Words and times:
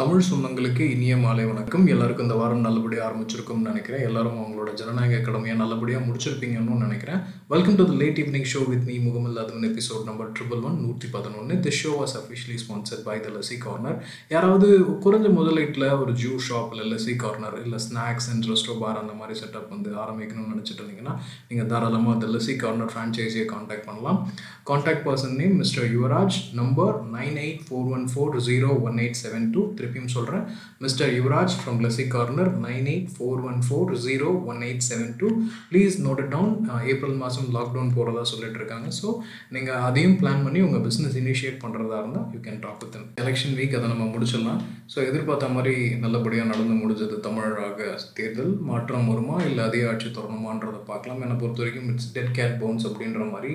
தமிழ் 0.00 0.26
சொந்தங்களுக்கு 0.26 0.84
இனிய 0.92 1.14
மாலை 1.22 1.42
வணக்கம். 1.48 1.86
எல்லாருக்கும் 1.94 2.26
இந்த 2.26 2.36
வாரம் 2.38 2.62
நல்லபடியாக 2.66 3.06
ஆரம்பிச்சிருக்கும்னு 3.08 3.68
நினைக்கிறேன். 3.70 4.04
எல்லாரும் 4.08 4.38
அவங்களோட 4.42 4.70
ஜனநாயக 4.80 5.18
கடமையை 5.26 5.54
நல்லபடியாக 5.62 6.06
முடிச்சிருப்பீங்கன்னு 6.06 6.78
நினைக்கிறேன். 6.84 7.20
Welcome 7.52 7.76
to 7.78 7.84
the 7.90 7.94
late 8.02 8.20
evening 8.22 8.48
show 8.52 8.60
with 8.68 8.86
me 8.90 8.94
முகமில்லாதவன் 9.06 9.66
episode 9.70 10.06
number 10.10 10.30
triple 10.36 10.62
one 10.68 10.78
நூற்றி 10.84 11.08
பதினொன்று 11.16 11.58
the 11.66 11.72
show 11.80 11.90
was 11.98 12.14
officially 12.20 12.56
sponsored 12.62 13.04
by 13.08 13.16
the 13.26 13.32
Lassi 13.34 13.58
Corner 13.64 13.98
யாராவது 14.34 14.70
குறைஞ்ச 15.06 15.32
முதலீட்டில் 15.40 15.86
ஒரு 16.04 16.14
ஜூ 16.22 16.32
ஷாப் 16.46 16.72
இல்லை 16.76 16.86
லசி 16.92 17.16
கார்னர் 17.24 17.58
இல்லை 17.64 17.80
ஸ்நாக்ஸ் 17.86 18.30
அண்ட் 18.34 18.48
ரெஸ்டோ 18.52 18.78
பார் 18.84 19.02
அந்த 19.02 19.16
மாதிரி 19.20 19.36
செட்டப் 19.42 19.68
வந்து 19.74 19.92
ஆரம்பிக்கணும்னு 20.04 20.54
நினச்சிட்டு 20.54 20.82
இருந்தீங்கன்னா 20.82 21.16
நீங்கள் 21.50 21.70
தாராளமாக 21.74 22.16
த 22.24 22.32
லசி 22.36 22.56
கார்னர் 22.64 22.92
ஃப்ரான்ச்சைஸியை 22.94 23.46
காண்டாக்ட் 23.54 23.86
பண்ணலாம். 23.90 24.20
Contact 24.68 25.04
person 25.06 25.32
name 25.38 25.54
mister 25.60 25.86
Yuvaraj 25.92 26.36
number 26.58 26.96
nine 27.14 27.38
eight 27.44 27.62
four 27.68 27.88
one 27.94 28.04
four 28.10 28.36
zero 28.48 28.68
one 28.88 28.98
eight 29.04 29.18
seven 29.20 29.46
two 29.54 29.62
திருப்பியும் 29.78 30.12
சொல்கிறேன் 30.14 30.44
mister 30.84 31.10
Yuvaraj 31.16 31.56
from 31.60 31.80
Lassi 31.84 32.04
Corner 32.12 32.50
nine 32.66 32.86
eight 32.92 33.08
four 33.14 33.40
one 33.48 33.58
four 33.68 33.90
zero 34.04 34.28
one 34.50 34.60
eight 34.66 34.84
seven 34.90 35.10
two 35.22 35.30
please 35.70 35.96
note 36.04 36.22
it 36.24 36.30
down 36.36 36.54
April 36.92 37.18
மாதம் 37.24 37.48
lockdown 37.56 37.92
போகிறதா 37.96 38.22
சொல்லிட்டு 38.32 38.60
இருக்காங்க. 38.60 38.88
So 39.00 39.08
நீங்கள் 39.56 39.82
அதையும் 39.88 40.16
plan 40.22 40.44
பண்ணி 40.46 40.62
உங்கள் 40.68 40.84
பிஸ்னஸ் 40.86 41.18
இனிஷியேட் 41.22 41.58
பண்ணுறதா 41.64 41.98
இருந்தால் 42.02 42.28
you 42.36 42.40
can 42.46 42.62
talk 42.66 42.80
with 42.84 43.00
election 43.24 43.58
week 43.58 43.76
அதை 43.80 43.90
நம்ம 43.94 44.08
முடிச்சிடலாம். 44.14 44.62
ஸோ 44.94 44.98
எதிர்பார்த்த 45.10 45.52
மாதிரி 45.58 45.76
நல்லபடியாக 46.06 46.50
நடந்து 46.52 46.80
முடிஞ்சது 46.84 47.18
தமிழராக 47.28 47.90
தேர்தல் 48.20 48.56
மாற்றம் 48.70 49.12
வருமா? 49.12 49.38
இல்லை 49.50 49.64
அதே 49.68 49.82
ஆட்சி 49.90 50.08
தொடரணுமான்றதை 50.08 50.82
பார்க்கலாம். 50.94 51.22
என்னை 51.26 51.38
பொறுத்த 51.44 51.64
வரைக்கும் 51.64 51.92
இட்ஸ் 51.92 52.12
டெட் 52.16 52.34
கேட் 52.40 52.58
பவுன்ஸ் 52.64 52.88
அப்படின்ற 52.90 53.30
மாதிரி 53.36 53.52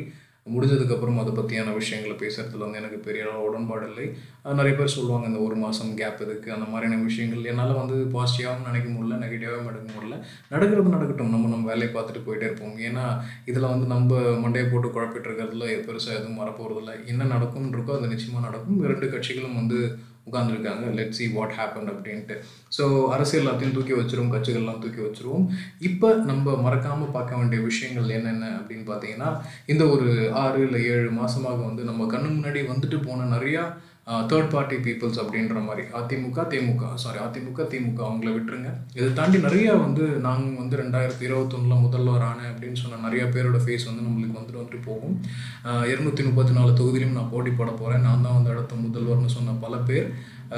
முடிஞ்சதுக்கப்புறம் 0.53 1.19
அதை 1.21 1.31
பற்றியான 1.37 1.73
விஷயங்களை 1.73 2.15
பேசுகிறதுல 2.23 2.65
வந்து 2.65 2.79
எனக்கு 2.81 2.99
பெரிய 3.07 3.23
அளவு 3.25 3.47
உடன்பாடு 3.49 3.85
இல்லை. 3.89 4.05
அது 4.43 4.57
நிறைய 4.59 4.73
பேர் 4.77 4.95
சொல்லுவாங்க 4.95 5.27
இந்த 5.27 5.39
ஒரு 5.47 5.55
மாதம் 5.55 5.93
கேப் 6.01 6.21
இருக்குது 6.25 6.55
அந்த 6.57 6.67
மாதிரியான 6.71 7.03
விஷயங்கள். 7.03 7.47
என்னால் 7.51 7.79
வந்து 7.81 7.97
பாசிட்டிவாகவும் 8.15 8.67
நினைக்க 8.69 8.87
முடியல 8.89 9.19
நெகட்டிவாகவும் 9.23 9.69
நடக்க 9.71 9.87
முடியல. 9.95 10.17
நடக்கிறது 10.53 10.95
நடக்கட்டும் 10.95 11.33
நம்ம 11.35 11.51
நம்ம 11.53 11.69
வேலையை 11.71 11.89
பார்த்துட்டு 11.95 12.25
போயிட்டே 12.27 12.47
இருப்போம். 12.49 12.75
ஏன்னா 12.89 13.05
இதில் 13.51 13.71
வந்து 13.73 13.87
நம்ம 13.93 14.19
மண்டையை 14.45 14.67
போட்டு 14.71 14.93
குழப்பிட்டு 14.97 15.29
இருக்கிறதுல 15.29 15.71
பெருசாக 15.87 16.19
எதுவும் 16.19 16.41
வரப்போகிறதில்ல 16.43 16.93
என்ன 17.13 17.29
நடக்கும்னு 17.35 17.75
இருக்கோ 17.77 17.95
அது 17.97 18.13
நிச்சயமாக 18.13 18.45
நடக்கும். 18.47 18.83
இரண்டு 18.83 19.07
கட்சிகளும் 19.07 19.59
வந்து 19.61 19.79
உட்காந்துருக்காங்க 20.27 20.85
லெட் 20.93 21.15
சி 21.17 21.27
வாட் 21.27 21.55
ஹேப்பன் 21.57 21.89
அப்படின்ட்டு. 21.93 22.35
ஸோ 22.77 22.83
அரசியல் 23.07 23.43
எல்லாத்தையும் 23.43 23.75
தூக்கி 23.75 23.93
வச்சிருவோம் 23.93 24.33
கட்சிகள்லாம் 24.33 24.81
தூக்கி 24.81 25.01
வச்சிருவோம் 25.01 25.45
இப்போ 25.79 26.09
நம்ம 26.25 26.55
மறக்காமல் 26.61 27.11
பார்க்க 27.11 27.39
வேண்டிய 27.39 27.61
விஷயங்கள் 27.61 28.15
என்னென்ன 28.17 28.45
அப்படின்னு 28.59 28.87
பார்த்தீங்கன்னா 28.87 29.29
இந்த 29.65 29.85
ஒரு 29.87 30.07
ஆறு 30.43 30.61
இல்லை 30.61 30.81
ஏழு 30.85 31.11
மாதமாக 31.11 31.61
வந்து 31.63 31.83
நம்ம 31.83 32.07
கண்ணு 32.13 32.29
முன்னாடி 32.29 32.61
வந்துட்டு 32.67 32.99
போன 33.05 33.27
நிறையா 33.35 33.63
தேர்ட் 34.31 34.51
பார்ட்டி 34.51 34.75
பீப்புள்ஸ் 34.85 35.19
அப்படின்ற 35.21 35.61
மாதிரி. 35.67 35.83
அதிமுக 35.99 36.43
திமுக. 36.51 36.83
சாரி 37.03 37.19
அதிமுக 37.25 37.63
திமுக. 37.73 37.99
அவங்கள 38.09 38.29
விட்டுருங்க. 38.35 38.69
இதை 38.97 39.09
தாண்டி 39.17 39.39
நிறையா 39.47 39.71
வந்து 39.85 40.03
நாங்கள் 40.27 40.61
வந்து 40.61 40.77
ரெண்டாயிரத்தி 40.81 41.25
இருபத்தொன்னில் 41.27 41.83
முதல்வர் 41.85 42.25
ஆனேன் 42.29 42.51
அப்படின்னு 42.51 42.81
சொன்ன 42.83 43.01
நிறைய 43.07 43.25
பேரோட 43.33 43.59
ஃபேஸ் 43.65 43.89
வந்து 43.89 44.05
நம்மளுக்கு 44.07 44.39
வந்துட்டு 44.39 44.61
வந்துட்டு 44.61 44.81
போகும். 44.87 45.17
இரநூத்தி 45.91 46.23
முப்பத்தி 46.29 46.55
நாலு 46.59 46.71
தொகுதியிலும் 46.79 47.17
நான் 47.19 47.33
போட்டி 47.35 47.53
போட 47.59 47.71
போகிறேன் 47.81 48.07
நான் 48.07 48.25
தான் 48.27 48.37
வந்து 48.37 48.53
அடுத்த 48.55 48.79
முதல்வர்னு 48.85 49.35
சொன்ன 49.37 49.57
பல 49.65 49.77
பேர். 49.89 50.07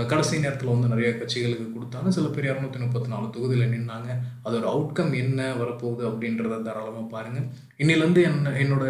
கடைசி 0.09 0.35
நேரத்தில் 0.41 0.73
வந்து 0.73 0.91
நிறைய 0.91 1.09
கட்சிகளுக்கு 1.19 1.67
கொடுத்தாங்க. 1.75 2.09
சில 2.15 2.27
பேர் 2.33 2.49
இரநூத்தி 2.51 2.79
முப்பத்தி 2.85 3.09
நாலு 3.13 3.27
தொகுதியில் 3.35 3.73
நின்னாங்க. 3.75 4.09
அதோட 4.47 4.65
அவுட்கம் 4.75 5.13
என்ன 5.23 5.49
வரப்போகுது 5.61 6.03
அப்படின்றத 6.09 6.61
தாராளமாக 6.67 7.07
பாருங்கள் 7.15 7.47
இன்னிலேருந்து 7.81 8.23
என்ன 8.29 8.53
என்னோட 8.63 8.85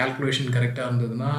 கேல்குலேஷன் 0.00 0.54
கரெக்டாக 0.56 0.88
இருந்ததுன்னா 0.88 1.32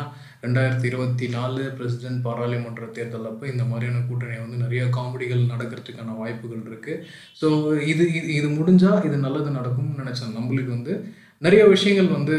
ரெண்டாயிரத்தி 0.43 0.87
இருபத்தி 0.89 1.25
நாலு 1.35 1.61
பிரசிடென்ட் 1.77 2.23
பாராளுமன்ற 2.25 2.85
தேர்தல் 2.97 3.29
அப்போ 3.29 3.45
இந்த 3.51 3.63
மாதிரியான 3.69 4.01
கூட்டணி 4.07 4.35
வந்து 4.41 4.57
நிறைய 4.63 4.83
காமெடிகள் 4.97 5.49
நடக்கிறதுக்கான 5.53 6.17
வாய்ப்புகள் 6.21 6.67
இருக்குது 6.69 7.01
ஸோ 7.41 7.47
இது 7.91 8.05
இது 8.17 8.29
இது 8.39 8.49
முடிஞ்சால் 8.57 9.05
இது 9.09 9.17
நல்லது 9.25 9.57
நடக்கும்னு 9.59 10.01
நினச்சேன். 10.03 10.35
நம்மளுக்கு 10.39 10.71
வந்து 10.77 10.95
நிறைய 11.41 11.63
விஷயங்கள் 11.75 12.15
வந்து 12.17 12.35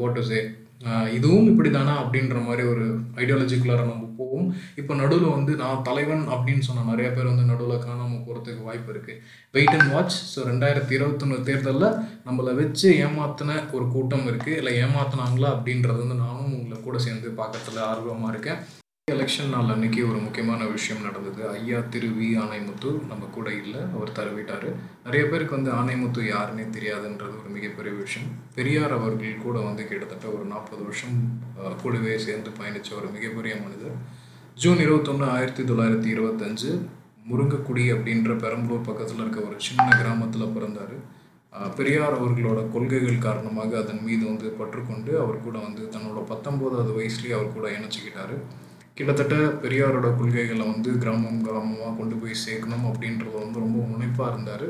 வாட் 0.00 0.18
டு 0.18 0.24
சே 0.30 0.40
இதுவும் 1.16 1.46
இப்படி 1.50 1.68
தானா 1.70 1.92
அப்படின்ற 2.00 2.38
மாதிரி 2.46 2.62
ஒரு 2.72 2.86
ஐடியாலஜிக்குள்ளார 3.22 3.84
நம்ம 3.90 4.08
போவோம். 4.18 4.48
இப்போ 4.80 4.92
நடுவில் 5.00 5.34
வந்து 5.36 5.52
நான் 5.62 5.84
தலைவன் 5.86 6.24
அப்படின்னு 6.34 6.66
சொன்ன 6.66 6.84
நிறைய 6.90 7.08
பேர் 7.12 7.30
வந்து 7.30 7.46
நடுவில் 7.50 7.84
காணாமல் 7.86 8.24
போகிறதுக்கு 8.26 8.66
வாய்ப்பு 8.68 8.92
இருக்குது 8.94 9.20
வெயிட் 9.54 9.74
அண்ட் 9.76 9.92
வாட்ச் 9.94 10.18
ஸோ 10.32 10.42
ரெண்டாயிரத்தி 10.50 10.94
இருபத்தொன்று 10.98 11.38
தேர்தலில் 11.48 11.88
நம்மளை 12.26 12.52
வச்சு 12.60 12.88
ஏமாத்தின 13.04 13.56
ஒரு 13.76 13.86
கூட்டம் 13.94 14.26
இருக்குது 14.30 14.58
இல்லை 14.60 14.74
ஏமாத்தினாங்களா 14.82 15.50
அப்படின்றது 15.56 16.00
வந்து 16.04 16.18
நானும் 16.24 16.54
உங்களை 16.58 16.73
கூட 16.86 16.98
சேர்ந்து 17.06 17.28
பார்க்கறதுல 17.42 17.84
ஆர்வமாக 17.90 18.32
இருக்கேன். 18.32 18.62
எலெக்ஷன் 19.12 19.52
நாள் 19.52 19.72
அன்னைக்கு 19.72 20.02
ஒரு 20.10 20.18
முக்கியமான 20.26 20.66
விஷயம் 20.74 21.02
நடந்தது. 21.06 21.40
ஐயா 21.56 21.78
திரு 21.92 22.08
வி. 22.18 22.28
ஆனைமுத்து 22.44 22.90
நம்ம 23.10 23.24
கூட 23.36 23.48
இல்லை 23.62 23.80
அவர் 23.96 24.12
தரவிட்டார். 24.18 24.68
நிறைய 25.06 25.24
பேருக்கு 25.30 25.56
வந்து 25.56 25.72
ஆனைமுத்து 25.80 26.22
யாருன்னே 26.26 26.64
தெரியாதுன்றது 26.76 27.36
ஒரு 27.40 27.50
மிகப்பெரிய 27.56 27.94
விஷயம். 28.02 28.30
பெரியார் 28.54 28.94
அவர்கள் 28.98 29.42
கூட 29.44 29.56
வந்து 29.68 29.82
கிட்டத்தட்ட 29.88 30.26
ஒரு 30.36 30.44
நாற்பது 30.52 30.82
வருஷம் 30.82 31.16
கூடவே 31.82 32.14
சேர்ந்து 32.26 32.50
பயணித்த 32.60 32.98
ஒரு 33.00 33.08
மிகப்பெரிய 33.16 33.54
மனிதர். 33.64 33.96
ஜூன் 34.62 34.82
இருபத்தொன்று 34.86 35.26
ஆயிரத்தி 35.36 35.62
தொள்ளாயிரத்தி 35.70 36.10
இருபத்தஞ்சு 36.14 36.70
முருங்கக்குடி 37.30 37.84
அப்படின்ற 37.96 38.32
பெரம்பலூர் 38.44 38.88
பக்கத்தில் 38.88 39.22
இருக்க 39.24 39.38
ஒரு 39.50 39.58
சின்ன 39.68 39.88
கிராமத்தில் 40.00 40.54
பிறந்தார். 40.56 40.96
பெரியார் 41.78 42.16
அவர்களோட 42.18 42.60
கொள்கைகள் 42.74 43.24
காரணமாக 43.24 43.76
அதன் 43.80 44.00
மீது 44.06 44.24
வந்து 44.30 44.46
பற்றுக்கொண்டு 44.60 45.12
அவர் 45.24 45.44
கூட 45.44 45.56
வந்து 45.66 45.82
தன்னோட 45.94 46.20
பத்தொம்போதாவது 46.30 46.92
வயசுலேயே 46.96 47.36
அவர் 47.36 47.54
கூட 47.56 47.66
இணைச்சிக்கிட்டார். 47.76 48.34
கிட்டத்தட்ட 48.98 49.36
பெரியாரோட 49.62 50.08
கொள்கைகளை 50.18 50.64
வந்து 50.72 50.90
கிராமம் 51.02 51.40
கிராமமாக 51.46 51.92
கொண்டு 52.00 52.16
போய் 52.22 52.42
சேர்க்கணும் 52.44 52.88
அப்படின்றது 52.90 53.36
வந்து 53.44 53.62
ரொம்ப 53.64 53.78
முனைப்பாக 53.92 54.32
இருந்தார். 54.32 54.66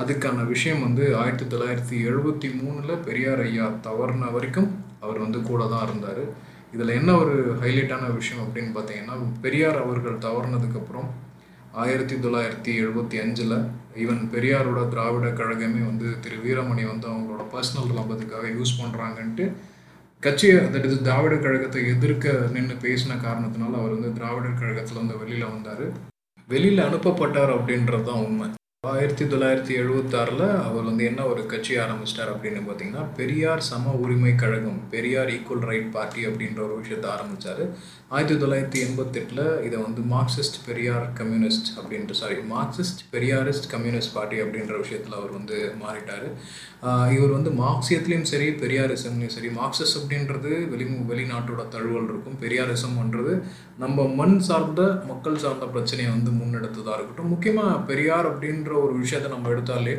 அதுக்கான 0.00 0.46
விஷயம் 0.54 0.84
வந்து 0.86 1.04
ஆயிரத்தி 1.20 1.46
தொள்ளாயிரத்தி 1.52 1.98
எழுபத்தி 2.08 2.48
மூணில் 2.60 3.02
பெரியார் 3.06 3.42
ஐயா 3.46 3.66
தவறின 3.86 4.30
வரைக்கும் 4.36 4.70
அவர் 5.04 5.22
வந்து 5.24 5.40
கூட 5.50 5.62
தான் 5.74 5.86
இருந்தார். 5.88 6.24
இதில் 6.74 6.96
என்ன 7.00 7.10
ஒரு 7.22 7.34
ஹைலைட்டான 7.62 8.04
விஷயம் 8.18 8.44
அப்படின்னு 8.44 8.72
பார்த்தீங்கன்னா 8.76 9.16
பெரியார் 9.44 9.78
அவர்கள் 9.84 10.22
தவறினதுக்கப்புறம் 10.26 11.08
ஆயிரத்தி 11.82 12.16
தொள்ளாயிரத்தி 12.24 12.72
எழுபத்தி 12.80 13.16
அஞ்சில் 13.22 13.56
ஈவன் 13.96 14.22
பெரியாரோட 14.32 14.80
திராவிட 14.88 15.28
கழகமே 15.32 15.82
வந்து 15.86 16.08
திரு 16.20 16.36
வீரமணி 16.44 16.84
வந்து 16.88 17.06
அவங்களோட 17.08 17.44
பர்சனல் 17.52 17.94
லாபத்துக்காக 17.98 18.48
யூஸ் 18.56 18.78
பண்ணுறாங்கன்ட்டு 18.80 19.46
கட்சியை 20.22 20.58
தட் 20.74 20.88
இஸ் 20.88 21.02
திராவிட 21.02 21.34
கழகத்தை 21.36 21.80
எதிர்க்க 21.86 22.32
நின்று 22.52 22.76
பேசின 22.84 23.18
காரணத்தினால 23.20 23.78
அவர் 23.78 23.96
வந்து 23.96 24.12
திராவிடர் 24.12 24.60
கழகத்தில் 24.60 25.00
வந்து 25.02 25.18
வெளியில் 25.18 25.50
வந்தார். 25.50 25.86
வெளியில் 26.48 26.86
அனுப்பப்பட்டார் 26.88 27.52
அப்படின்றது 27.56 28.04
தான் 28.04 28.22
உண்மை. 28.24 28.48
ஆயிரத்தி 28.86 29.24
தொள்ளாயிரத்தி 29.24 29.74
எழுபத்தாறில் 29.80 30.46
அவர் 30.64 30.84
வந்து 30.84 31.04
என்ன 31.04 31.20
ஒரு 31.26 31.42
கட்சி 31.46 31.74
ஆரம்பிச்சிட்டார் 31.78 32.32
அப்படின்னு 32.34 32.60
பார்த்தீங்கன்னா 32.66 33.04
பெரியார் 33.16 33.62
சம 33.68 33.92
உரிமை 34.02 34.32
கழகம் 34.34 34.80
பெரியார் 34.90 35.30
ஈக்குவல் 35.30 35.66
ரைட் 35.68 35.88
பார்ட்டி 35.92 36.22
அப்படின்ற 36.26 36.60
ஒரு 36.62 36.76
விஷயத்தை 36.76 37.08
ஆரம்பித்தார் 37.10 37.62
ஆயிரத்தி 38.12 38.34
தொள்ளாயிரத்தி 38.40 38.80
எண்பத்தெட்டில் 38.86 39.44
இதை 39.66 39.76
வந்து 39.84 40.00
மார்க்சிஸ்ட் 40.10 40.56
பெரியார் 40.66 41.04
கம்யூனிஸ்ட் 41.20 41.68
அப்படின்ற 41.78 42.14
sorry 42.18 42.34
Marxist 42.50 43.00
Periyarist 43.14 43.68
communist 43.74 44.12
party 44.16 44.36
அப்படின்ற 44.44 44.74
விஷயத்தில் 44.82 45.16
அவர் 45.18 45.32
வந்து 45.36 45.56
மாறிட்டார். 45.82 46.26
இவர் 47.16 47.32
வந்து 47.36 47.50
மார்க்சியத்துலேயும் 47.60 48.28
சரி 48.32 48.48
பெரியாரிசம்லேயும் 48.62 49.34
சரி 49.36 49.50
மார்க்சிஸ்ட் 49.60 49.98
அப்படின்றது 50.00 50.50
வெளி 50.72 50.86
வெளிநாட்டோட 51.12 51.64
தழுவல் 51.74 52.10
இருக்கும். 52.10 52.36
பெரியாரிசம்ன்றது 52.44 53.32
நம்ம 53.84 54.06
மண் 54.20 54.36
சார்ந்த 54.48 54.82
மக்கள் 55.10 55.40
சார்ந்த 55.44 55.68
பிரச்சனையை 55.74 56.10
வந்து 56.16 56.30
முன்னெடுத்ததாக 56.40 56.98
இருக்கட்டும். 56.98 57.32
முக்கியமாக 57.34 57.80
பெரியார் 57.90 58.30
அப்படின்ற 58.32 58.72
ஒரு 58.84 58.94
விஷயத்தை 59.04 59.30
நம்ம 59.34 59.50
எடுத்தாலே 59.54 59.96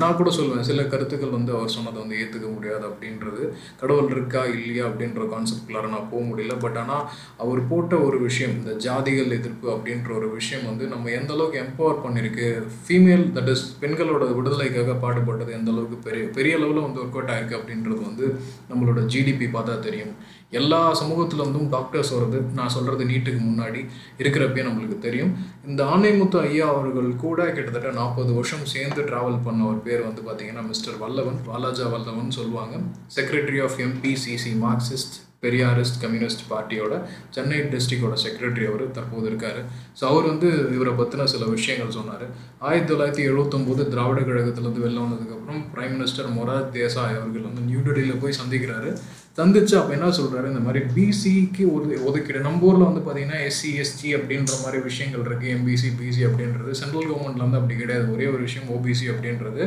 நான் 0.00 0.18
கூட 0.18 0.30
சொல்லுவேன் 0.38 0.68
சில 0.70 0.82
கருத்துக்கள் 0.92 1.36
வந்து 1.38 1.52
அவர் 1.56 1.74
சொன்னதை 1.76 1.98
வந்து 2.02 2.18
ஏற்றுக்க 2.22 2.48
முடியாது 2.56 2.84
அப்படின்றது. 2.90 3.42
கடவுள் 3.82 4.12
இருக்கா 4.16 4.42
இல்லையா 4.56 4.84
அப்படின்ற 4.90 5.28
கான்செப்ட்குள்ளார 5.36 5.92
நான் 5.94 6.10
போக 6.14 6.22
முடியல. 6.30 6.56
பட் 6.64 6.80
ஆனால் 6.84 7.04
அவர் 7.36 7.60
போட்ட 7.68 7.96
ஒரு 8.06 8.18
விஷயம் 8.20 8.54
இந்த 8.58 8.72
ஜாதிகள் 8.86 9.34
எதிர்ப்பு 9.38 9.68
அப்படின்ற 9.74 10.10
ஒரு 10.18 10.28
விஷயம் 10.30 10.64
வந்து 10.66 10.86
நம்ம 10.86 11.10
எந்த 11.10 11.32
அளவுக்கு 11.34 11.60
எம்பவர் 11.64 12.02
பண்ணியிருக்கு 12.04 12.46
ஃபீமேல் 12.86 13.24
தட் 13.36 13.50
இஸ் 13.52 13.66
பெண்களோட 13.82 14.24
விடுதலைக்காக 14.38 14.96
பாடுபட்டது 15.04 15.52
எந்த 15.58 15.70
அளவுக்கு 15.70 15.98
பெரிய 16.08 16.24
பெரிய 16.38 16.56
அளவில் 16.56 16.84
வந்து 16.86 17.02
ஒர்க் 17.04 17.18
அவுட் 17.18 17.32
ஆயிருக்கு 17.34 17.58
அப்படின்றது 17.60 18.00
வந்து 18.08 18.26
நம்மளோட 18.70 19.02
ஜிடிபி 19.14 19.48
பார்த்தா 19.56 19.76
தெரியும். 19.78 20.12
எல்லா 20.60 20.80
சமூகத்தில் 21.00 21.40
இருந்தும் 21.40 21.70
டாக்டர்ஸ் 21.76 22.12
வர்றது 22.14 22.38
நான் 22.58 22.74
சொல்கிறது 22.76 23.04
நீட்டுக்கு 23.10 23.40
முன்னாடி 23.48 23.80
இருக்கிறப்பே 24.22 24.64
நம்மளுக்கு 24.68 24.98
தெரியும். 24.98 25.32
இந்த 25.66 25.84
ஆணைமுத்து 25.84 26.38
ஐயா 26.48 26.68
அவர்கள் 26.74 27.10
கூட 27.24 27.52
கிட்டத்தட்ட 27.52 27.90
நாற்பது 28.00 28.32
வருஷம் 28.38 28.66
சேர்ந்து 28.74 29.02
ட்ராவல் 29.10 29.42
பண்ண 29.44 29.66
ஒரு 29.70 29.80
பேர் 29.86 30.06
வந்து 30.08 30.22
பார்த்தீங்கன்னா 30.28 30.66
மிஸ்டர் 30.72 31.00
வல்லவன் 31.04 31.40
பாலாஜா 31.48 31.88
வல்லவன் 31.94 32.36
சொல்லுவாங்க. 32.40 32.76
Secretary 33.18 33.62
of 33.68 33.80
MPCC 33.88 34.52
Marxist 34.66 35.16
Periyarist 35.42 35.98
communist 36.02 36.42
பார்ட்டியோட 36.50 36.94
Chennai 37.34 37.58
டிஸ்ட்ரிக்டோட 37.72 38.14
செக்ரட்டரி 38.22 38.64
அவர் 38.70 38.84
தற்போது 38.96 39.26
இருக்கார். 39.30 39.60
ஸோ 39.98 40.04
அவர் 40.12 40.26
வந்து 40.30 40.48
இவரை 40.76 40.92
பற்றின 41.00 41.26
சில 41.32 41.46
விஷயங்கள் 41.56 41.96
சொன்னார். 41.98 42.24
ஆயிரத்தி 42.68 42.90
தொள்ளாயிரத்தி 42.92 43.24
எழுபத்தொம்போது 43.28 43.82
திராவிட 43.92 44.20
கழகத்திலேருந்து 44.28 44.84
வெளில 44.84 45.04
வந்ததுக்கப்புறம் 45.04 45.60
பிரைம் 45.74 45.94
மினிஸ்டர் 45.96 46.30
மொரார் 46.38 46.66
தேசாய் 46.76 47.18
அவர்கள் 47.20 47.46
வந்து 47.48 47.66
நியூ 47.68 47.82
டெல்லியில் 47.86 48.22
போய் 48.24 48.38
சந்திக்கிறாரு. 48.40 48.90
சந்திச்சு 49.38 49.74
அப்போ 49.80 49.92
என்ன 49.96 50.06
சொல்கிறாரு 50.18 50.46
இந்த 50.52 50.62
மாதிரி 50.66 50.80
பிசிக்கு 50.96 51.64
ஒரு 51.74 51.86
ஒதுக்கீடு. 52.08 52.40
நம்ம 52.46 52.66
ஊரில் 52.68 52.88
வந்து 52.88 53.02
பார்த்தீங்கன்னா 53.04 53.38
எஸ்சி 53.50 53.70
எஸ்டி 53.82 54.08
அப்படின்ற 54.18 54.54
மாதிரி 54.64 54.78
விஷயங்கள் 54.88 55.24
இருக்குது 55.26 55.52
எம்பிசி 55.56 55.90
பிசி 56.00 56.22
அப்படின்றது. 56.28 56.72
சென்ட்ரல் 56.80 57.08
கவர்மெண்ட்ல 57.10 57.46
வந்து 57.46 57.60
அப்படி 57.60 57.76
கிடையாது. 57.82 58.06
ஒரே 58.14 58.26
ஒரு 58.34 58.42
விஷயம் 58.48 58.72
ஓபிசி 58.76 59.06
அப்படின்றது. 59.14 59.62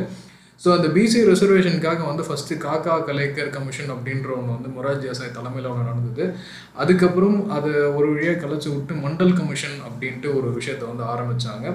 ஸோ 0.62 0.68
அந்த 0.76 0.88
பிசி 0.96 1.20
ரிசர்வேஷனுக்காக 1.28 2.04
வந்து 2.08 2.24
ஃபஸ்ட்டு 2.26 2.58
காக்கா 2.64 2.96
கலைக்கர் 3.06 3.54
கமிஷன் 3.54 3.90
அப்படின்ற 3.94 4.28
ஒன்று 4.36 4.54
வந்து 4.56 4.68
மொராஜ் 4.74 5.02
தேசாய் 5.04 5.36
தலைமையில் 5.38 5.70
ஒன்று 5.70 5.88
நடந்தது. 5.88 6.24
அதுக்கப்புறம் 6.82 7.38
அதை 7.56 7.72
ஒரு 7.96 8.06
வழியாக 8.12 8.40
கலைச்சி 8.42 8.68
விட்டு 8.74 8.94
மண்டல் 9.06 9.34
கமிஷன் 9.40 9.76
அப்படின்ட்டு 9.88 10.28
ஒரு 10.38 10.50
விஷயத்தை 10.58 10.86
வந்து 10.90 11.04
ஆரம்பித்தாங்க 11.14 11.66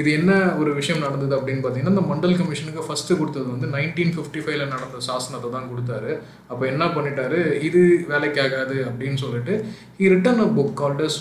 இது 0.00 0.10
என்ன 0.18 0.32
ஒரு 0.60 0.70
விஷயம் 0.78 1.02
நடந்தது 1.06 1.34
அப்படின்னு 1.38 1.62
பார்த்தீங்கன்னா 1.62 1.94
இந்த 1.94 2.04
மண்டல் 2.10 2.36
கமிஷனுக்கு 2.38 2.84
ஃபஸ்ட்டு 2.86 3.18
கொடுத்தது 3.18 3.46
வந்து 3.54 3.68
நைன்டீன் 3.74 4.14
ஃபிஃப்டி 4.14 4.42
ஃபைவ்ல 4.44 4.66
நடந்த 4.74 5.00
சாசனத்தை 5.08 5.50
தான் 5.56 5.68
கொடுத்தாரு. 5.72 6.12
அப்போ 6.50 6.62
என்ன 6.72 6.86
பண்ணிட்டாரு? 6.96 7.40
இது 7.68 7.82
வேலைக்காகாது 8.12 8.78
அப்படின்னு 8.88 9.20
சொல்லிட்டு 9.24 9.56
he 9.98 10.08
written 10.14 10.42
a 10.46 10.48
book 10.58 10.74
called as 10.82 11.18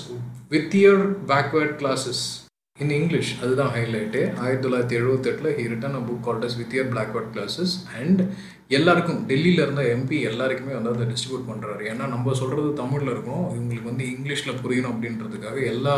with 0.56 0.78
year 0.82 1.04
backward 1.34 1.76
classes 1.82 2.24
in 2.82 2.90
English 2.90 3.32
அதுதான் 3.44 3.74
ஹைலைட்டு 3.74 4.20
ஆயிரத்தி 4.38 4.64
தொள்ளாயிரத்தி 4.68 4.96
எழுபத்தெட்டில் 5.00 5.50
he 5.58 5.64
written 5.72 5.98
a 6.00 6.02
book 6.08 6.24
called as 6.28 6.58
with 6.58 6.74
year 6.74 6.90
backward 6.94 7.30
classes 7.34 7.74
and 8.00 8.22
எல்லாருக்கும் 8.68 9.20
டெல்லியில் 9.28 9.64
இருந்த 9.64 9.82
எம்பி 9.96 10.18
எல்லாருக்குமே 10.22 10.74
வந்து 10.74 10.90
அதை 10.90 11.06
டிஸ்ட்ரிபியூட் 11.06 11.50
பண்ணுறாரு 11.50 11.84
ஏன்னா 11.92 12.06
நம்ம 12.08 12.34
சொல்கிறது 12.34 12.74
தமிழில் 12.74 13.12
இருக்கும். 13.12 13.44
இவங்களுக்கு 13.56 13.90
வந்து 13.90 14.06
இங்கிலீஷில் 14.06 14.60
புரியணும் 14.64 14.94
அப்படின்றதுக்காக 14.94 15.58
எல்லா 15.66 15.96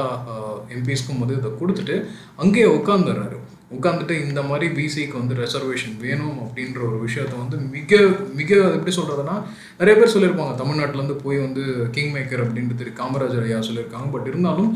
எம்பிஸ்க்கும் 0.70 1.20
வந்து 1.20 1.38
இதை 1.38 1.52
கொடுத்துட்டு 1.62 1.98
அங்கேயே 2.36 2.66
உட்காந்துடுறாரு 2.78 3.38
உட்காந்துட்டு 3.76 4.16
இந்த 4.28 4.42
மாதிரி 4.50 4.68
பிசிக்கு 4.80 5.16
வந்து 5.22 5.38
ரெசர்வேஷன் 5.42 5.96
வேணும் 6.06 6.38
அப்படின்ற 6.46 6.80
ஒரு 6.90 6.98
விஷயத்த 7.06 7.34
வந்து 7.44 7.58
மிக 7.76 8.02
மிக 8.40 8.52
எப்படி 8.78 8.94
சொல்கிறதுனா 9.00 9.36
நிறைய 9.80 9.96
பேர் 10.00 10.14
சொல்லியிருப்பாங்க. 10.16 10.56
தமிழ்நாட்டிலேருந்து 10.64 11.18
போய் 11.24 11.44
வந்து 11.46 11.64
கிங் 11.96 12.12
மேக்கர் 12.16 12.44
அப்படின்ட்டு 12.46 12.80
திரு 12.82 12.92
காமராஜர் 13.02 13.46
ஐயா 13.48 13.62
சொல்லியிருக்காங்க. 13.70 14.10
பட் 14.16 14.28
இருந்தாலும் 14.32 14.70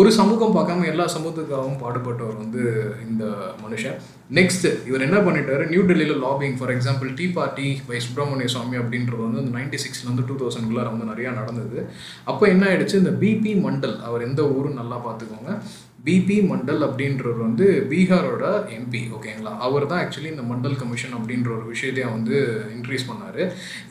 ஒரு 0.00 0.12
சமூகம் 0.18 0.54
பார்க்காம 0.58 0.86
எல்லா 0.92 1.06
சமூகத்துக்காகவும் 1.16 1.80
பாடுபட்டவர் 1.84 2.42
வந்து 2.42 2.62
இந்த 3.08 3.24
மனுஷன். 3.64 3.98
நெக்ஸ்ட் 4.36 4.66
இவர் 4.88 5.04
என்ன 5.06 5.18
பண்ணிட்டாரு? 5.26 5.64
நியூ 5.72 5.82
டெல்லியில் 5.88 6.22
lobbying 6.26 6.56
for 6.60 6.72
example 6.76 7.10
tea 7.18 7.26
party 7.36 7.66
by 7.88 7.98
Subramanya 8.06 8.48
Swamy 8.54 8.76
அப்படின்றது 8.82 9.22
வந்து 9.26 9.42
இந்த 9.42 9.52
நைன்டி 9.58 9.78
சிக்ஸ்லேருந்து 9.84 10.26
டூ 10.28 10.36
தௌசண்ட்குள்ளே 10.40 10.86
வந்து 10.92 11.10
நிறையா 11.12 11.32
நடந்தது. 11.40 11.78
அப்போ 12.30 12.44
என்ன 12.54 12.64
ஆயிடுச்சு? 12.70 13.02
இந்த 13.02 13.12
பிபி 13.24 13.52
மண்டல் 13.66 13.96
அவர் 14.08 14.26
எந்த 14.28 14.42
ஊரும் 14.56 14.80
நல்லா 14.80 14.98
பார்த்துக்கோங்க. 15.06 15.52
பிபி 16.06 16.34
மண்டல் 16.50 16.82
அப்படின்றவர் 16.86 17.40
வந்து 17.44 17.66
பீகாரோட 17.90 18.44
எம்பி 18.76 19.00
ஓகேங்களா? 19.16 19.52
அவர் 19.66 19.86
தான் 19.90 20.00
ஆக்சுவலி 20.02 20.30
இந்த 20.34 20.44
மண்டல் 20.50 20.76
கமிஷன் 20.82 21.16
அப்படின்ற 21.18 21.48
ஒரு 21.56 21.66
விஷயத்தையும் 21.72 22.14
வந்து 22.16 22.36
இன்க்ரீஸ் 22.76 23.06
பண்ணார். 23.08 23.40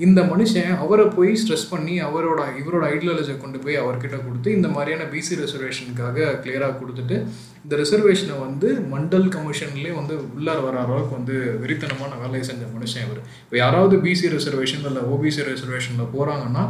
இந்த 0.06 0.22
மனுஷன் 0.32 0.72
அவரை 0.84 1.06
போய் 1.18 1.32
ஸ்ட்ரெஸ் 1.42 1.68
பண்ணி 1.74 1.96
அவரோட 2.08 2.42
இவரோட 2.62 2.84
ஐடியாலஜியை 2.96 3.38
கொண்டு 3.38 3.60
போய் 3.66 3.82
அவர்கிட்ட 3.84 4.18
கொடுத்து 4.28 4.56
இந்த 4.58 4.68
மாதிரியான 4.68 5.08
பிசி 5.14 5.42
ரிசர்வேஷனுக்காக 5.44 6.30
கிளியராக 6.44 6.78
கொடுத்துட்டு 6.82 7.18
இந்த 7.66 7.76
ரிசர்வேஷனை 7.82 8.36
வந்து 8.46 8.68
மண்டல் 8.94 9.28
கமிஷன்லேயே 9.36 9.94
வந்து 10.00 10.16
உள்ளார 10.36 10.60
வர 10.66 10.76
அளவுக்கு 10.82 11.14
வந்து 11.20 11.36
வெறித்தனமான 11.62 12.12
வேலையை 12.24 12.44
செஞ்ச 12.50 12.64
மனுஷன் 12.76 13.06
இவர். 13.06 13.22
இப்போ 13.46 13.58
யாராவது 13.58 13.98
பிசி 13.98 14.28
ரிசர்வேஷன் 14.36 14.86
இல்லை 14.92 15.04
ஓபிசி 15.14 15.42
ரிசர்வேஷனில் 15.52 16.14
போகிறாங்கன்னா 16.16 16.64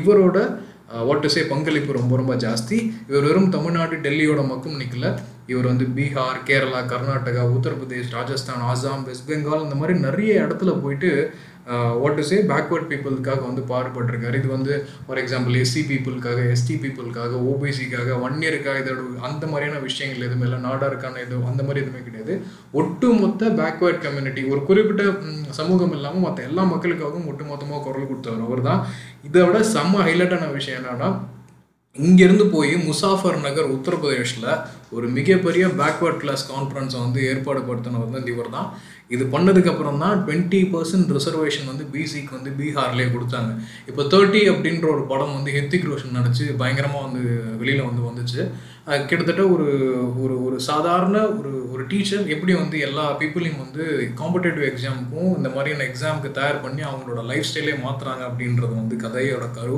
இவரோட 0.00 0.38
வாட் 0.92 1.20
டு 1.20 1.28
சே 1.28 1.42
பங்களிப்பு 1.42 1.92
ரொம்ப 1.92 2.16
ரொம்ப 2.16 2.34
ஜாஸ்தி. 2.34 2.78
இவர் 3.08 3.22
வெறும் 3.22 3.50
தமிழ்நாடு 3.50 3.96
டெல்லியோட 3.96 4.46
மட்டும் 4.46 4.76
நிற்கல 4.76 5.06
இவர் 5.46 5.66
வந்து 5.66 5.84
பீகார் 5.84 6.40
கேரளா 6.44 6.80
கர்நாடகா 6.86 7.42
உத்தரப்பிரதேஷ் 7.56 8.10
ராஜஸ்தான் 8.10 8.62
ஆசாம் 8.62 9.04
வெஸ்ட் 9.04 9.28
பெங்கால் 9.30 9.62
இந்த 9.62 9.74
மாதிரி 9.74 9.98
நிறைய 9.98 10.46
இடத்துல 10.46 10.80
போயிட்டு 10.82 11.10
வாட் 12.02 12.16
டு 12.18 12.24
சே 12.30 12.36
பேக்வர்ட் 12.50 12.88
பீப்புளுக்காக 12.90 13.42
வந்து 13.48 13.62
பாடுபட்டிருக்காரு. 13.72 14.38
இது 14.40 14.48
வந்து 14.54 14.72
ஃபார் 15.06 15.20
எக்ஸாம்பிள் 15.22 15.56
எஸ்சி 15.62 15.82
பீப்புளுக்காக 15.90 16.46
எஸ்டி 16.54 16.76
பீப்புளுக்காக 16.82 17.40
ஓபிசிக்காக 17.50 18.18
ஒன் 18.26 18.38
இயருக்காக 18.44 18.82
இதோட 18.82 19.02
அந்த 19.28 19.42
மாதிரியான 19.52 19.82
விஷயங்கள் 19.88 20.26
எதுவுமே 20.28 20.46
இல்லை. 20.48 20.60
நாடாருக்கான 20.68 21.20
இது 21.26 21.42
அந்த 21.52 21.62
மாதிரி 21.66 21.82
எதுவுமே 21.84 22.02
கிடையாது. 22.06 22.34
ஒட்டுமொத்த 22.80 23.52
பேக்வேர்ட் 23.60 24.02
கம்யூனிட்டி 24.06 24.44
ஒரு 24.52 24.62
குறிப்பிட்ட 24.70 25.04
சமூகம் 25.60 25.94
இல்லாமல் 25.98 26.26
மற்ற 26.26 26.48
எல்லா 26.50 26.64
மக்களுக்காகவும் 26.72 27.28
ஒட்டுமொத்தமாக 27.32 27.84
குரல் 27.86 28.10
கொடுத்தவர் 28.10 28.48
அவர் 28.48 28.66
தான் 28.70 28.82
இதை 29.28 29.44
விட 29.46 29.60
செம்ம 29.76 30.02
ஹைலைட்டான 30.08 30.50
விஷயம் 30.58 30.80
என்னன்னா 30.80 31.10
இங்கேருந்து 31.96 32.44
போய் 32.52 32.70
முசாஃபர் 32.84 33.36
நகர் 33.46 33.72
உத்தரப்பிரதேஷில் 33.74 34.46
ஒரு 34.96 35.06
மிகப்பெரிய 35.16 35.64
பேக்வர்ட் 35.80 36.20
கிளாஸ் 36.22 36.44
கான்ஃபரன்ஸை 36.52 36.98
வந்து 37.02 37.20
ஏற்பாடு 37.30 37.60
படுத்தினவர் 37.66 38.14
வந்து 38.14 38.32
இவர் 38.34 38.54
தான் 38.54 38.68
இது 39.14 39.24
பண்ணதுக்கப்புறம் 39.34 40.02
தான் 40.04 40.18
டுவெண்ட்டி 40.26 40.60
பர்சன்ட் 40.74 41.14
ரிசர்வேஷன் 41.16 41.70
வந்து 41.70 41.84
பிசிக்கு 41.94 42.36
வந்து 42.38 42.50
பீகார்லேயே 42.58 43.08
கொடுத்தாங்க. 43.14 43.50
இப்போ 43.90 44.02
தேர்ட்டி 44.12 44.42
அப்படின்ற 44.52 44.86
ஒரு 44.96 45.02
படம் 45.12 45.34
வந்து 45.38 45.54
ஹெத்திக் 45.56 45.88
ரோஷன் 45.90 46.16
நடிச்சு 46.18 46.46
பயங்கரமாக 46.60 47.06
வந்து 47.06 47.22
வெளியில் 47.62 47.88
வந்து 47.88 48.04
வந்துச்சு. 48.08 48.40
கிட்டத்தட்ட 49.10 49.42
ஒரு 49.54 49.66
ஒரு 50.22 50.36
ஒரு 50.46 50.56
சாதாரண 50.68 51.16
ஒரு 51.38 51.50
ஒரு 51.72 51.82
டீச்சர் 51.90 52.24
எப்படி 52.34 52.52
வந்து 52.62 52.76
எல்லா 52.86 53.04
பீப்புளையும் 53.20 53.60
வந்து 53.64 53.82
காம்படேட்டிவ் 54.20 54.64
எக்ஸாமுக்கும் 54.70 55.30
இந்த 55.38 55.50
மாதிரியான 55.56 55.86
எக்ஸாமுக்கு 55.90 56.30
தயார் 56.38 56.64
பண்ணி 56.64 56.82
அவங்களோட 56.88 57.22
லைஃப் 57.32 57.48
ஸ்டைலே 57.50 57.76
மாற்றுறாங்க 57.84 58.24
அப்படின்றது 58.30 58.74
வந்து 58.80 58.96
கதையோட 59.04 59.46
கரு. 59.58 59.76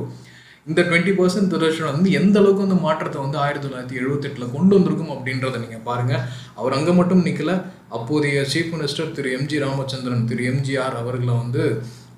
இந்த 0.67 0.81
டுவெண்ட்டி 0.87 1.13
பர்சன்ட் 1.17 1.55
ரிசர்வேஷன் 1.55 1.97
வந்து 1.97 2.11
எந்த 2.19 2.37
அளவுக்கு 2.41 2.63
வந்து 2.65 2.77
மாற்றத்தை 2.85 3.19
வந்து 3.25 3.37
ஆயிரத்தி 3.43 3.67
தொள்ளாயிரத்தி 3.67 3.97
எழுபத்தெட்டில் 4.01 4.53
கொண்டு 4.55 4.73
வந்திருக்கும் 4.77 5.11
அப்படின்றத 5.15 5.59
நீங்கள் 5.65 5.83
பாருங்கள் 5.89 6.23
அவர் 6.61 6.77
அங்கே 6.77 6.93
மட்டும் 6.99 7.25
நிற்கல 7.27 7.53
அப்போதைய 7.97 8.45
சீஃப் 8.53 8.71
மினிஸ்டர் 8.75 9.11
திரு 9.17 9.33
எம்ஜி 9.39 9.59
ராமச்சந்திரன் 9.65 10.25
திரு 10.31 10.45
எம்ஜிஆர் 10.53 10.97
அவர்களை 11.01 11.35
வந்து 11.43 11.65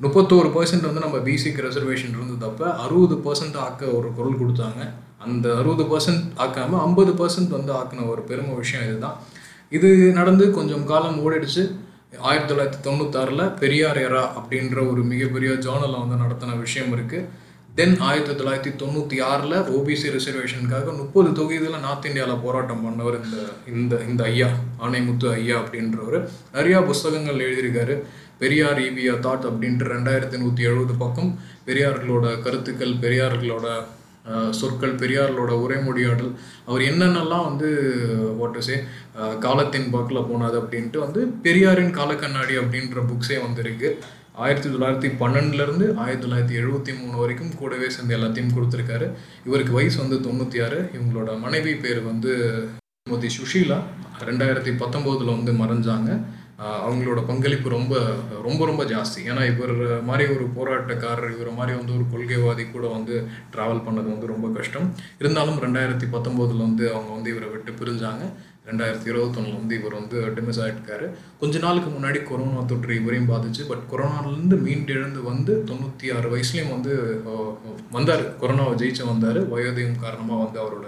முப்பத்தோரு 0.04 0.48
பர்சன்ட் 0.56 0.86
வந்து 0.88 1.02
நம்ம 1.04 1.18
பிசிக்கு 1.28 1.64
ரெசர்வேஷன் 1.66 2.14
இருந்ததப்ப 2.16 2.62
அறுபது 2.84 3.16
பர்சன்ட் 3.24 3.58
ஆக்க 3.64 3.82
ஒரு 3.98 4.08
குரல் 4.18 4.38
கொடுத்தாங்க. 4.42 4.80
அந்த 5.26 5.46
அறுபது 5.60 5.86
பர்சன்ட் 5.92 6.24
ஆக்காமல் 6.44 6.82
ஐம்பது 6.86 7.14
பர்சன்ட் 7.20 7.56
வந்து 7.56 7.72
ஆக்கின 7.78 8.06
ஒரு 8.12 8.22
பெருமை 8.30 8.54
விஷயம் 8.62 8.86
இதுதான். 8.88 9.16
இது 9.78 9.88
நடந்து 10.18 10.46
கொஞ்சம் 10.58 10.84
காலம் 10.92 11.18
ஓடிடுச்சு. 11.24 11.64
ஆயிரத்தி 12.28 12.50
தொள்ளாயிரத்தி 12.50 12.80
தொண்ணூத்தாறில் 12.86 13.44
பெரியார் 13.62 14.00
எரா 14.04 14.22
அப்படின்ற 14.38 14.76
ஒரு 14.92 15.02
மிகப்பெரிய 15.12 15.50
ஜேர்னலை 15.66 15.98
வந்து 16.02 16.22
நடத்தின 16.22 16.56
விஷயம் 16.64 16.92
இருக்குது 16.96 17.26
தென் 17.78 17.94
ஆயிரத்தி 18.08 18.34
தொள்ளாயிரத்தி 18.36 18.70
தொண்ணூற்றி 18.80 19.16
ஆறில் 19.30 19.56
ஓபிசி 19.78 20.06
ரிசர்வேஷனுக்காக 20.14 20.92
முப்பது 21.00 21.30
தொகுதியில் 21.38 21.82
நார்த் 21.82 22.06
இந்தியாவில் 22.10 22.42
போராட்டம் 22.44 22.84
பண்ணவர் 22.84 23.18
இந்த 23.24 23.38
இந்த 23.72 23.94
இந்த 24.10 24.22
ஐயா 24.30 24.48
ஆணைமுத்து 24.86 25.26
ஐயா 25.40 25.56
அப்படின்றவர். 25.62 26.16
நிறையா 26.56 26.78
புஸ்தகங்கள் 26.90 27.42
எழுதியிருக்காரு. 27.46 27.96
பெரியார் 28.38 28.80
ஈவியா 28.86 29.14
தாட் 29.26 29.46
அப்படின்ட்டு 29.50 29.90
ரெண்டாயிரத்தி 29.94 30.40
நூற்றி 30.44 30.64
எழுபது 30.70 30.96
பக்கம் 31.04 31.30
பெரியார்களோட 31.68 32.26
கருத்துக்கள் 32.46 33.00
பெரியார்களோட 33.04 33.66
சொற்கள் 34.60 34.98
பெரியார்களோட 35.02 35.52
உரைமொழியாடல். 35.64 36.32
அவர் 36.68 36.82
என்னென்னலாம் 36.90 37.48
வந்து 37.50 37.68
ஓட்டசே 38.44 38.76
காலத்தின் 39.46 39.90
பாக்கில் 39.94 40.28
போனாது 40.30 40.56
அப்படின்ட்டு 40.62 40.98
வந்து 41.06 41.22
பெரியாரின் 41.46 41.96
காலக்கண்ணாடி 41.98 42.56
அப்படின்ற 42.62 43.04
புக்ஸே 43.10 43.36
வந்திருக்கு. 43.46 43.90
ஆயிரத்தி 44.44 44.68
தொள்ளாயிரத்தி 44.68 45.08
பன்னெண்டுலேருந்து 45.20 45.84
ஆயிரத்தி 46.04 46.24
தொள்ளாயிரத்தி 46.24 46.56
எழுபத்தி 46.60 46.92
மூணு 47.00 47.16
வரைக்கும் 47.20 47.52
கூடவே 47.60 47.86
சேர்ந்து 47.94 48.16
எல்லாத்தையும் 48.16 48.54
கொடுத்துருக்காரு. 48.56 49.06
இவருக்கு 49.48 49.72
வயசு 49.76 49.98
வந்து 50.02 50.16
தொண்ணூற்றி 50.26 50.58
ஆறு 50.64 50.78
இவங்களோட 50.96 51.38
மனைவி 51.44 51.72
பேர் 51.84 52.00
வந்து 52.10 52.32
திருமதி 53.04 53.28
சுஷீலா. 53.36 53.78
ரெண்டாயிரத்தி 54.28 54.72
பத்தொம்போதில் 54.82 55.34
வந்து 55.36 55.52
மறைஞ்சாங்க. 55.62 56.10
அவங்களோட 56.88 57.20
பங்களிப்பு 57.30 57.68
ரொம்ப 57.76 57.94
ரொம்ப 58.46 58.60
ரொம்ப 58.70 58.82
ஜாஸ்தி. 58.92 59.20
ஏன்னா 59.30 59.42
இவர் 59.52 59.74
மாதிரி 60.10 60.26
ஒரு 60.34 60.44
போராட்டக்காரர் 60.58 61.32
இவர் 61.36 61.50
மாதிரி 61.58 61.72
வந்து 61.80 61.94
ஒரு 61.96 62.04
கொள்கைவாதி 62.12 62.64
கூட 62.74 62.86
வந்து 62.96 63.14
ட்ராவல் 63.54 63.82
பண்ணது 63.86 64.08
வந்து 64.14 64.32
ரொம்ப 64.34 64.48
கஷ்டம். 64.58 64.86
இருந்தாலும் 65.22 65.60
ரெண்டாயிரத்தி 65.64 66.08
பத்தொம்போதில் 66.16 66.64
வந்து 66.66 66.86
அவங்க 66.94 67.12
வந்து 67.16 67.32
இவரை 67.34 67.48
விட்டு 67.54 67.72
பிரிஞ்சாங்க. 67.80 68.24
ரெண்டாயிரத்தி 68.68 69.08
இருபத்தொன்னில் 69.12 69.58
வந்து 69.58 69.74
இவர் 69.78 69.96
வந்து 69.98 70.16
டிமிஸ் 70.36 70.60
ஆகிட்டுருக்காரு 70.62 71.06
கொஞ்ச 71.40 71.58
நாளுக்கு 71.64 71.90
முன்னாடி 71.96 72.20
கொரோனா 72.30 72.62
தொற்று 72.70 72.94
இவரையும் 73.00 73.30
பாதிச்சு 73.32 73.62
பட் 73.70 73.84
கொரோனாலேருந்து 73.92 74.56
மீண்டெழுந்து 74.66 75.20
வந்து 75.30 75.52
தொண்ணூற்றி 75.68 76.08
ஆறு 76.16 76.28
வயசுலேயும் 76.32 76.74
வந்து 76.74 76.92
வந்தார். 77.96 78.24
கொரோனாவை 78.42 78.74
ஜெயிச்சு 78.82 79.04
வந்தார். 79.12 79.40
வயோதயம் 79.52 80.02
காரணமாக 80.04 80.42
வந்து 80.44 80.60
அவரோட 80.64 80.86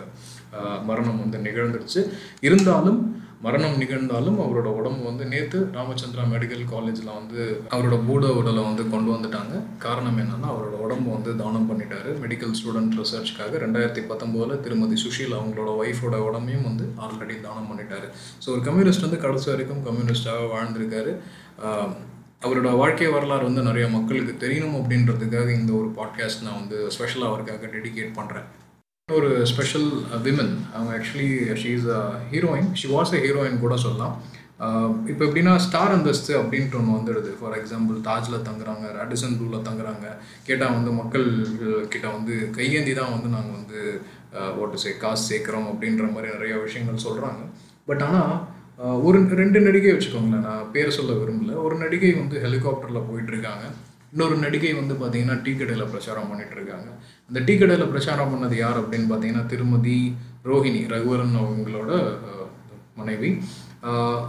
மரணம் 0.88 1.22
வந்து 1.22 1.38
நிகழ்ந்துருச்சு. 1.46 2.00
இருந்தாலும் 2.48 3.00
மரணம் 3.44 3.76
நிகழ்ந்தாலும் 3.80 4.38
அவரோட 4.44 4.68
உடம்பு 4.78 5.02
வந்து 5.08 5.24
நேற்று 5.32 5.58
ராமச்சந்திரா 5.76 6.22
மெடிக்கல் 6.32 6.64
காலேஜில் 6.72 7.10
வந்து 7.18 7.42
அவரோட 7.74 7.96
பூட 8.06 8.30
உடலை 8.38 8.62
வந்து 8.68 8.84
கொண்டு 8.90 9.10
வந்துட்டாங்க. 9.14 9.54
காரணம் 9.84 10.18
என்னன்னா 10.22 10.48
அவரோட 10.54 10.76
உடம்பு 10.86 11.08
வந்து 11.16 11.32
தானம் 11.42 11.68
பண்ணிட்டாரு. 11.70 12.12
மெடிக்கல் 12.24 12.56
ஸ்டூடெண்ட் 12.60 12.98
ரிசர்ச்க்காக 13.00 13.62
ரெண்டாயிரத்தி 13.64 14.04
பத்தொம்போதில் 14.10 14.62
திருமதி 14.66 14.98
சுஷீல் 15.04 15.38
அவங்களோட 15.38 15.70
ஒய்ஃபோட 15.82 16.18
உடம்பையும் 16.28 16.68
வந்து 16.70 16.86
ஆல்ரெடி 17.06 17.40
தானம் 17.46 17.70
பண்ணிட்டாரு. 17.70 18.08
ஸோ 18.44 18.48
ஒரு 18.54 18.62
கம்யூனிஸ்ட் 18.68 19.06
வந்து 19.08 19.24
கடைசி 19.24 19.50
வரைக்கும் 19.52 19.84
கம்யூனிஸ்டாக 19.88 20.52
வாழ்ந்திருக்காரு. 20.54 21.14
அவரோட 22.46 22.70
வாழ்க்கை 22.82 23.10
வரலாறு 23.14 23.44
வந்து 23.44 23.62
நிறைய 23.62 23.86
மக்களுக்கு 23.94 24.34
தெரியணும் 24.44 24.78
அப்படின்றதுக்காக 24.80 25.48
இந்த 25.60 25.72
ஒரு 25.72 25.88
பாட்காஸ்ட் 25.96 26.44
நான் 26.46 26.60
வந்து 26.62 26.78
ஸ்பெஷலாக 26.96 27.30
அவருக்காக 27.32 27.70
டெடிகேட் 27.76 28.18
பண்ணுறேன் 28.20 28.48
ஒரு 29.16 29.28
ஸ்பெஷல் 29.50 29.86
விமன் 30.24 30.50
அவங்க 30.72 30.90
actually 30.96 31.28
she 31.60 31.70
is 31.76 31.86
a 31.94 32.00
heroine 32.32 32.68
she 32.80 32.86
was 32.94 33.12
a 33.16 33.20
heroine 33.24 33.62
கூட 33.62 33.76
சொல்லலாம். 33.84 34.16
Uh, 34.66 34.88
இப்போ 35.10 35.22
எப்படின்னா 35.26 35.52
ஸ்டார் 35.64 35.92
அந்தஸ்து 35.94 36.32
அப்படின்ட்டு 36.40 36.78
ஒன்று 36.78 36.96
வந்துடுது. 36.96 37.30
ஃபார் 37.38 37.56
எக்ஸாம்பிள் 37.58 37.96
தாஜில் 38.08 38.44
தங்குறாங்க 38.48 38.84
ராடிசன் 38.96 39.36
ப்ளூவில் 39.38 39.64
தங்குறாங்க. 39.68 40.06
கேட்டால் 40.48 40.74
வந்து 40.76 40.92
மக்கள் 41.00 41.26
கிட்ட 41.92 42.06
வந்து 42.16 42.34
கையேந்தி 42.58 42.94
தான் 43.00 43.12
வந்து 43.14 43.28
நாங்கள் 43.36 43.56
வந்து 43.58 43.80
uh, 44.38 44.50
ஓட்டு 44.60 44.82
சே 44.84 44.92
காசு 45.04 45.24
சேர்க்குறோம் 45.30 45.68
அப்படின்ற 45.72 46.06
மாதிரி 46.14 46.34
நிறைய 46.36 46.56
விஷயங்கள் 46.66 47.04
சொல்கிறாங்க 47.06 47.42
பட் 47.90 48.04
ஆனால் 48.08 48.34
uh, 48.82 48.96
ஒரு 49.06 49.20
ரெண்டு 49.42 49.60
நடிகை 49.68 49.92
வச்சுக்கோங்களேன். 49.94 50.46
நான் 50.50 50.72
பேர் 50.76 50.96
சொல்ல 50.98 51.14
விரும்பல. 51.22 51.54
ஒரு 51.66 51.78
நடிகை 51.84 52.12
வந்து 52.22 52.42
ஹெலிகாப்டரில் 52.46 53.06
போயிட்டுருக்காங்க 53.10 53.66
இன்னொரு 54.12 54.36
நடிகை 54.44 54.72
வந்து 54.80 54.94
பார்த்தீங்கன்னா 55.00 55.36
டீ 55.44 55.52
கடையில் 55.60 55.90
பிரச்சாரம் 55.92 56.28
பண்ணிட்டு 56.30 56.54
இருக்காங்க. 56.58 56.88
அந்த 57.28 57.38
டீ 57.46 57.54
கடையில் 57.60 57.90
பிரச்சாரம் 57.92 58.32
பண்ணது 58.32 58.56
யார் 58.64 58.80
அப்படின்னு 58.82 59.08
பார்த்தீங்கன்னா 59.12 59.46
திருமதி 59.52 59.98
ரோஹிணி 60.50 60.82
ரகுவரன் 60.94 61.40
அவங்களோட 61.42 61.92
மனைவி. 63.00 63.30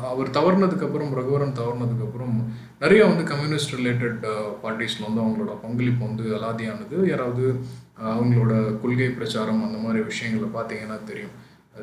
அவர் 0.09 0.29
தவறுனதுக்கப்புறம் 0.37 1.13
ரகுவரன் 1.19 1.55
தவறுனதுக்கப்புறம் 1.59 2.35
நிறைய 2.81 3.01
வந்து 3.11 3.23
கம்யூனிஸ்ட் 3.31 3.75
ரிலேட்டட் 3.77 4.25
பார்ட்டிஸில் 4.63 5.07
வந்து 5.07 5.23
அவங்களோட 5.23 5.53
பங்களிப்பு 5.63 6.03
வந்து 6.07 6.25
அலாதியானது. 6.37 6.97
யாராவது 7.11 7.45
அவங்களோட 8.15 8.53
கொள்கை 8.83 9.09
பிரச்சாரம் 9.19 9.63
அந்த 9.67 9.79
மாதிரி 9.85 10.01
விஷயங்களை 10.11 10.49
பார்த்தீங்கன்னா 10.57 10.97
தெரியும். 11.11 11.33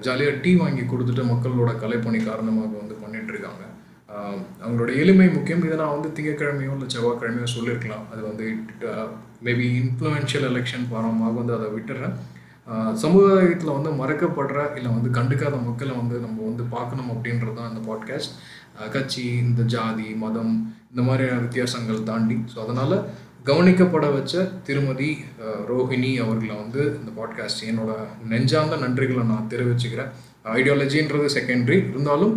ஜாலியாக 0.07 0.41
டீ 0.45 0.53
வாங்கி 0.63 0.85
கொடுத்துட்டு 0.93 1.25
மக்களோட 1.33 1.73
கலைப்பணி 1.83 2.21
காரணமாக 2.29 2.73
வந்து 2.83 2.97
பண்ணிகிட்ருக்காங்க 3.03 3.65
அவங்களோட 4.63 4.91
எளிமை 5.03 5.29
முக்கியம். 5.37 5.65
இதை 5.67 5.77
நான் 5.83 5.95
வந்து 5.97 6.11
திங்கக்கிழமையோ 6.17 6.73
இல்லை 6.77 6.89
செவ்வாய்க்கிழமையோ 6.95 7.49
சொல்லியிருக்கலாம். 7.57 8.05
அது 8.13 8.23
வந்து 8.29 8.47
மேபி 9.47 9.67
இன்ஃப்ளூயன்ஷியல் 9.83 10.47
எலெக்ஷன் 10.51 10.87
பாரமாக 10.93 11.35
வந்து 11.41 11.55
அதை 11.59 11.69
விட்டுறேன். 11.77 12.15
சமுதாயத்தில் 13.03 13.77
வந்து 13.77 13.91
மறக்கப்படுற 13.99 14.61
இல்லை 14.79 14.91
வந்து 14.95 15.11
கண்டுக்காத 15.19 15.57
மக்களை 15.67 15.93
வந்து 15.99 16.17
நம்ம 16.25 16.39
வந்து 16.49 16.65
பார்க்கணும் 16.75 17.11
அப்படின்றது 17.15 17.55
தான் 17.59 17.71
இந்த 17.73 17.83
பாட்காஸ்ட் 17.91 18.35
கட்சி 18.95 19.25
இந்த 19.45 19.63
ஜாதி 19.75 20.09
மதம் 20.23 20.55
இந்த 20.91 21.03
மாதிரியான 21.09 21.43
வித்தியாசங்கள் 21.45 22.09
தாண்டி. 22.11 22.37
ஸோ 22.53 22.57
அதனால் 22.65 22.97
கவனிக்கப்பட 23.51 24.07
வச்ச 24.17 24.35
திருமதி 24.69 25.11
ரோஹிணி 25.71 26.11
அவர்களை 26.25 26.55
வந்து 26.63 26.83
இந்த 27.01 27.11
பாட்காஸ்ட் 27.19 27.63
என்னோட 27.71 27.93
நெஞ்சார்ந்த 28.33 28.79
நன்றிகளை 28.85 29.25
நான் 29.33 29.51
தெரிவிச்சுக்கிறேன். 29.53 30.11
ஐடியாலஜின்றது 30.59 31.29
செகண்டரி 31.37 31.79
இருந்தாலும் 31.93 32.35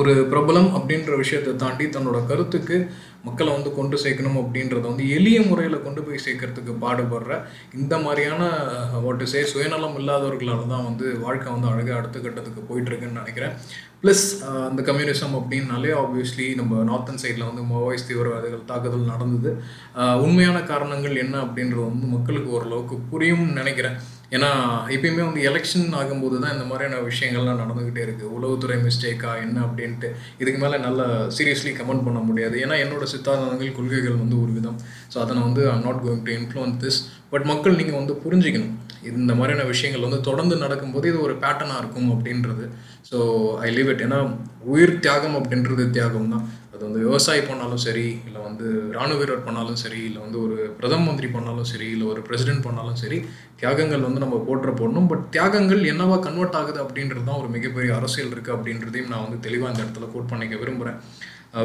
ஒரு 0.00 0.12
பிரபலம் 0.32 0.68
அப்படின்ற 0.76 1.16
விஷயத்தை 1.22 1.52
தாண்டி 1.62 1.84
தன்னோட 1.94 2.18
கருத்துக்கு 2.30 2.76
மக்களை 3.26 3.50
வந்து 3.56 3.70
கொண்டு 3.78 3.96
சேர்க்கணும் 4.02 4.38
அப்படின்றத 4.40 4.84
வந்து 4.90 5.04
எளிய 5.16 5.38
முறையில் 5.48 5.82
கொண்டு 5.84 6.00
போய் 6.06 6.22
சேர்க்கறதுக்கு 6.24 6.72
பாடுபடுற 6.84 7.32
இந்த 7.80 7.94
மாதிரியான 8.04 8.42
வாட்டு 9.04 9.26
சே 9.32 9.40
சுயநலம் 9.52 9.96
இல்லாதவர்களால் 10.00 10.72
தான் 10.72 10.86
வந்து 10.88 11.06
வாழ்க்கை 11.24 11.48
வந்து 11.54 11.70
அழகாக 11.72 11.98
அடுத்த 11.98 12.20
கட்டத்துக்கு 12.24 12.62
போயிட்டுருக்குன்னு 12.70 13.20
நினைக்கிறேன். 13.22 13.54
ப்ளஸ் 14.02 14.24
அந்த 14.68 14.80
கம்யூனிசம் 14.88 15.36
அப்படின்னாலே 15.40 15.92
ஆப்வியஸ்லி 16.02 16.46
நம்ம 16.60 16.82
நார்த்தன் 16.90 17.22
சைடில் 17.24 17.48
வந்து 17.50 17.64
மோவாய்ஸ் 17.72 18.08
தீவிரவாதிகள் 18.08 18.68
தாக்குதல் 18.70 19.12
நடந்தது. 19.12 19.52
உண்மையான 20.24 20.58
காரணங்கள் 20.72 21.22
என்ன 21.24 21.36
அப்படின்றது 21.46 21.84
வந்து 21.90 22.08
மக்களுக்கு 22.16 22.50
ஓரளவுக்கு 22.56 22.98
புரியும்னு 23.12 23.60
நினைக்கிறேன். 23.60 23.98
ஏன்னா 24.36 24.50
எப்பயுமே 24.94 25.22
வந்து 25.28 25.40
எலெக்ஷன் 25.48 25.96
ஆகும்போது 26.00 26.36
தான் 26.42 26.54
இந்த 26.56 26.66
மாதிரியான 26.68 27.00
விஷயங்கள்லாம் 27.08 27.60
நடந்துக்கிட்டே 27.62 28.02
இருக்குது 28.06 28.30
உளவுத்துறை 28.36 28.76
மிஸ்டேக்கா 28.86 29.32
என்ன 29.44 29.58
அப்படின்ட்டு. 29.66 30.08
இதுக்கு 30.42 30.60
மேலே 30.62 30.76
நல்லா 30.86 31.06
சீரியஸ்லி 31.36 31.72
கமெண்ட் 31.80 32.06
பண்ண 32.06 32.20
முடியாது. 32.28 32.56
ஏன்னா 32.64 32.76
என்னோட 32.84 33.06
சித்தாந்தங்கள் 33.14 33.76
கொள்கைகள் 33.78 34.22
வந்து 34.22 34.38
ஒரு 34.44 34.52
விதம். 34.58 34.78
ஸோ 35.14 35.18
அதை 35.24 35.34
நான் 35.38 35.48
வந்து 35.50 35.64
I'm 35.72 35.84
not 35.88 36.00
going 36.06 36.24
to 36.28 36.34
influence 36.38 36.80
this 36.84 37.00
but 37.34 37.46
மக்கள் 37.52 37.78
நீங்கள் 37.80 38.00
வந்து 38.00 38.16
புரிஞ்சிக்கணும். 38.24 38.72
இந்த 39.10 39.32
மாதிரியான 39.38 39.66
விஷயங்கள் 39.72 40.06
வந்து 40.06 40.18
தொடர்ந்து 40.26 40.56
நடக்கும்போது 40.64 41.06
இது 41.12 41.18
ஒரு 41.26 41.34
பேட்டர்னாக 41.44 41.82
இருக்கும் 41.82 42.10
அப்படின்றது. 42.14 42.64
ஸோ 43.10 43.18
ஐ 43.66 43.70
லீவ் 43.76 43.92
இட் 43.94 44.04
ஏன்னா 44.06 44.18
உயிர் 44.72 44.92
தியாகம் 45.06 45.38
அப்படின்றது 45.38 45.84
தியாகம் 45.96 46.32
தான் 46.34 46.44
அது 46.82 46.88
வந்து 46.88 47.02
விவசாயி 47.06 47.40
பண்ணாலும் 47.40 47.82
சரி 47.84 48.04
இல்லை 48.26 48.40
வந்து 48.46 48.66
இராணுவ 48.92 49.18
வீரர் 49.18 49.44
பண்ணாலும் 49.44 49.76
சரி 49.82 50.00
இல்லை 50.06 50.20
வந்து 50.22 50.38
ஒரு 50.44 50.56
பிரதம 50.78 51.04
மந்திரி 51.08 51.28
பண்ணாலும் 51.28 51.68
சரி 51.70 51.86
இல்லை 51.86 52.06
ஒரு 52.06 52.20
பிரசிடென்ட் 52.20 52.64
பண்ணாலும் 52.64 52.96
சரி 52.96 53.18
தியாகங்கள் 53.60 54.06
வந்து 54.06 54.22
நம்ம 54.24 54.38
போற்ற 54.48 54.70
போடணும். 54.80 55.06
பட் 55.06 55.22
தியாகங்கள் 55.30 55.82
என்னவா 55.92 56.16
கன்வெர்ட் 56.24 56.58
ஆகுது 56.60 56.80
அப்படின்றது 56.84 57.22
தான் 57.24 57.38
ஒரு 57.38 57.48
மிகப்பெரிய 57.48 57.90
அரசியல் 57.94 58.32
இருக்குது 58.32 58.54
அப்படின்றதையும் 58.56 59.12
நான் 59.12 59.24
வந்து 59.26 59.38
தெளிவாக 59.40 59.70
இந்த 59.72 59.82
இடத்துல 59.84 60.08
கோட் 60.14 60.30
பண்ணிக்க 60.32 60.56
விரும்புகிறேன் 60.56 60.98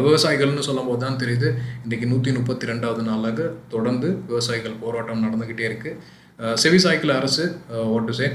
விவசாயிகள்னு 0.06 0.68
சொல்லும் 0.68 0.90
போது 0.90 1.02
தான் 1.04 1.20
தெரியுது 1.20 1.50
இன்றைக்கி 1.84 2.08
நூற்றி 2.08 2.34
முப்பத்தி 2.38 2.72
ரெண்டாவது 2.72 3.04
நாளாக 3.04 3.50
தொடர்ந்து 3.70 4.10
விவசாயிகள் 4.28 4.82
போராட்டம் 4.84 5.26
நடந்துக்கிட்டே 5.26 5.68
இருக்குது 5.70 6.58
செவி 6.58 6.82
சாய்க்கிள் 6.86 7.18
அரசு 7.20 7.46
ஓட்டு 7.90 8.14
சே 8.14 8.30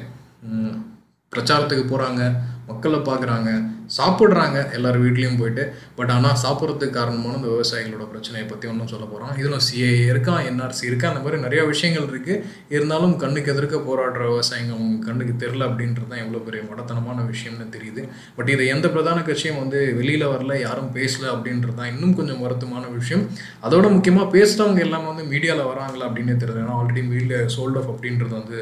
பிரச்சாரத்துக்கு 1.33 1.87
போகிறாங்க 1.87 2.23
மக்களை 2.71 2.99
பார்க்குறாங்க 3.09 3.51
சாப்பிட்றாங்க 3.97 4.59
எல்லார் 4.77 4.99
வீட்லேயும் 5.05 5.39
போயிட்டு. 5.41 5.65
பட் 5.97 6.13
ஆனால் 6.15 6.37
சாப்பிட்றதுக்கு 6.43 6.97
காரணமான 6.99 7.39
இந்த 7.39 7.49
விவசாயிகளோட 7.55 8.05
பிரச்சனையை 8.13 8.45
பற்றி 8.51 8.67
ஒன்றும் 8.73 8.91
சொல்ல 8.93 9.07
போகிறோம் 9.09 9.33
இதில் 9.41 9.65
சிஏ 9.67 9.91
இருக்கா 10.11 10.35
என்ஆர்சி 10.51 10.85
இருக்கா 10.91 11.09
அந்த 11.11 11.23
மாதிரி 11.25 11.41
நிறையா 11.47 11.65
விஷயங்கள் 11.73 12.07
இருக்குது 12.11 12.39
இருந்தாலும் 12.77 13.15
கண்ணுக்கு 13.23 13.53
எதிர்க்க 13.55 13.81
போராடுற 13.89 14.23
விவசாயிங்க 14.33 14.73
அவங்க 14.77 15.07
கண்ணுக்கு 15.09 15.35
தெரில 15.43 15.67
அப்படின்றது 15.71 16.09
தான் 16.13 16.23
எவ்வளோ 16.25 16.43
பெரிய 16.47 16.63
மடத்தனமான 16.71 17.27
விஷயம்னு 17.33 17.69
தெரியுது. 17.77 18.05
பட் 18.39 18.53
இதை 18.55 18.67
எந்த 18.77 18.89
பிரதான 18.95 19.19
கட்சியும் 19.29 19.61
வந்து 19.63 19.81
வெளியில் 20.01 20.27
வரல 20.35 20.57
யாரும் 20.67 20.91
பேசல 20.99 21.31
அப்படின்றது 21.35 21.77
தான் 21.83 21.93
இன்னும் 21.95 22.17
கொஞ்சம் 22.21 22.43
வருத்தமான 22.47 22.85
விஷயம். 22.99 23.25
அதோட 23.69 23.87
முக்கியமாக 23.97 24.33
பேசுகிறவங்க 24.37 24.87
எல்லாமே 24.89 25.09
வந்து 25.13 25.31
மீடியாவில் 25.35 25.71
வராங்களா 25.73 26.09
அப்படின்னு 26.11 26.41
தெரியுது 26.43 26.65
ஏன்னா 26.65 26.77
ஆல்ரெடி 26.81 27.05
மீடியா 27.15 27.41
சோல்ட் 27.59 27.79
ஆஃப் 27.83 27.93
அப்படின்றது 27.95 28.35
வந்து 28.41 28.61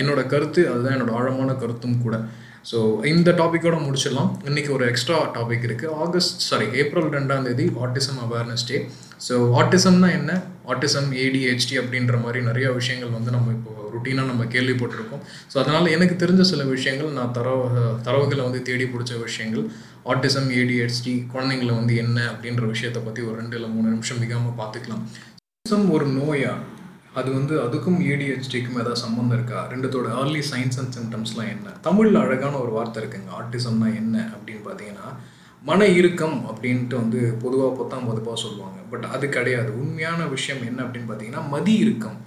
என்னோட 0.00 0.20
கருத்து 0.32 0.60
அதுதான் 0.72 0.94
என்னோட 0.96 1.12
ஆழமான 1.20 1.52
கருத்தும் 1.62 2.02
கூட. 2.02 2.16
ஸோ 2.70 2.78
இந்த 3.10 3.30
டாப்பிக்கோட 3.40 3.76
முடிச்சிடலாம். 3.86 4.30
இன்றைக்கி 4.48 4.70
ஒரு 4.76 4.84
எக்ஸ்ட்ரா 4.90 5.18
டாபிக் 5.34 5.66
இருக்குது 5.66 5.92
ஆகஸ்ட் 6.04 6.40
சாரி 6.46 6.66
ஏப்ரல் 6.82 7.10
ரெண்டாம் 7.16 7.44
தேதி 7.48 7.66
ஆட்டிசம் 7.84 8.18
அவேர்னஸ் 8.24 8.64
டே 8.70 8.78
ஸோ 9.26 9.34
ஆட்டிசம்னா 9.60 10.08
என்ன? 10.18 10.32
ஆட்டிசம் 10.72 11.10
ஏடிஹெச்டி 11.24 11.74
அப்படின்ற 11.82 12.16
மாதிரி 12.24 12.40
நிறைய 12.48 12.66
விஷயங்கள் 12.78 13.14
வந்து 13.16 13.30
நம்ம 13.36 13.52
இப்போ 13.56 13.72
ருட்டீனாக 13.94 14.30
நம்ம 14.30 14.44
கேள்விப்பட்டிருக்கோம். 14.54 15.22
ஸோ 15.52 15.56
அதனால் 15.62 15.92
எனக்கு 15.96 16.16
தெரிஞ்ச 16.22 16.44
சில 16.52 16.64
விஷயங்கள் 16.74 17.16
நான் 17.18 17.34
தரவு 17.38 17.84
தரவுகளை 18.08 18.42
வந்து 18.48 18.62
தேடி 18.68 18.86
பிடிச்ச 18.94 19.12
விஷயங்கள். 19.26 19.64
ஆட்டிசம் 20.12 20.48
ஏடிஹெச்டி 20.60 21.14
குழந்தைங்களை 21.34 21.74
வந்து 21.80 21.94
என்ன 22.04 22.18
அப்படின்ற 22.32 22.64
விஷயத்தை 22.74 23.02
பற்றி 23.06 23.22
ஒரு 23.28 23.36
ரெண்டு 23.42 23.56
இல்லை 23.58 23.70
மூணு 23.76 23.88
நிமிஷம் 23.94 24.22
மிகாமல் 24.24 24.58
பார்த்துக்கலாம். 24.62 25.04
ஆட்டிசம் 25.54 25.86
ஒரு 25.96 26.08
நோயா? 26.18 26.54
அது 27.18 27.28
வந்து 27.38 27.54
அதுக்கும் 27.64 27.98
ஏடிஹெச்டிக்கும் 28.10 28.80
ஏதாவது 28.82 29.02
சம்மந்தம் 29.04 29.36
இருக்கா? 29.38 29.60
ரெண்டுத்தோட 29.72 30.08
ஏர்லி 30.20 30.42
சைன்ஸ் 30.52 30.78
அண்ட் 30.82 30.94
சிம்டம்ஸ்லாம் 30.96 31.50
என்ன? 31.54 31.68
தமிழில் 31.86 32.22
அழகான 32.24 32.54
ஒரு 32.64 32.72
வார்த்தை 32.76 32.98
இருக்குங்க. 33.02 33.30
ஆர்டிசம்னா 33.40 33.88
என்ன 34.02 34.16
அப்படின்னு 34.34 34.64
பார்த்தீங்கன்னா 34.68 35.08
மன 35.68 35.86
இறுக்கம் 35.98 36.36
அப்படின்ட்டு 36.50 36.96
வந்து 37.02 37.20
பொதுவாக 37.44 37.70
பொத்தாம் 37.78 38.08
பொதுப்பாக 38.08 38.36
சொல்லுவாங்க. 38.42 38.78
பட் 38.90 39.06
அது 39.14 39.26
கிடையாது. 39.36 39.70
உண்மையான 39.82 40.26
விஷயம் 40.34 40.64
என்ன 40.68 40.82
அப்படின்னு 40.86 41.10
பார்த்தீங்கன்னா 41.10 41.44
மதி 41.54 41.74
இறுக்கம். 41.84 42.18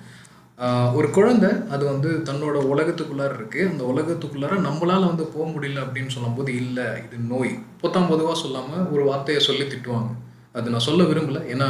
ஒரு 0.98 1.08
குழந்தை 1.18 1.50
அது 1.74 1.84
வந்து 1.92 2.10
தன்னோட 2.30 2.56
உலகத்துக்குள்ளார 2.72 3.32
இருக்குது 3.40 3.68
அந்த 3.72 3.84
உலகத்துக்குள்ளார 3.92 4.56
நம்மளால் 4.66 5.10
வந்து 5.12 5.26
போக 5.36 5.46
முடியல 5.54 5.84
அப்படின்னு 5.84 6.16
சொல்லும்போது 6.16 6.52
இல்லை 6.64 6.88
இது 7.06 7.20
நோய். 7.34 7.54
பொத்தாம் 7.84 8.12
பொதுவாக 8.14 8.36
சொல்லாமல் 8.42 8.90
ஒரு 8.96 9.04
வார்த்தையை 9.10 9.44
சொல்லி 9.50 9.68
திட்டுவாங்க. 9.68 10.12
அது 10.58 10.72
நான் 10.74 10.86
சொல்ல 10.88 11.02
விரும்பலை. 11.10 11.42
ஏன்னா 11.54 11.68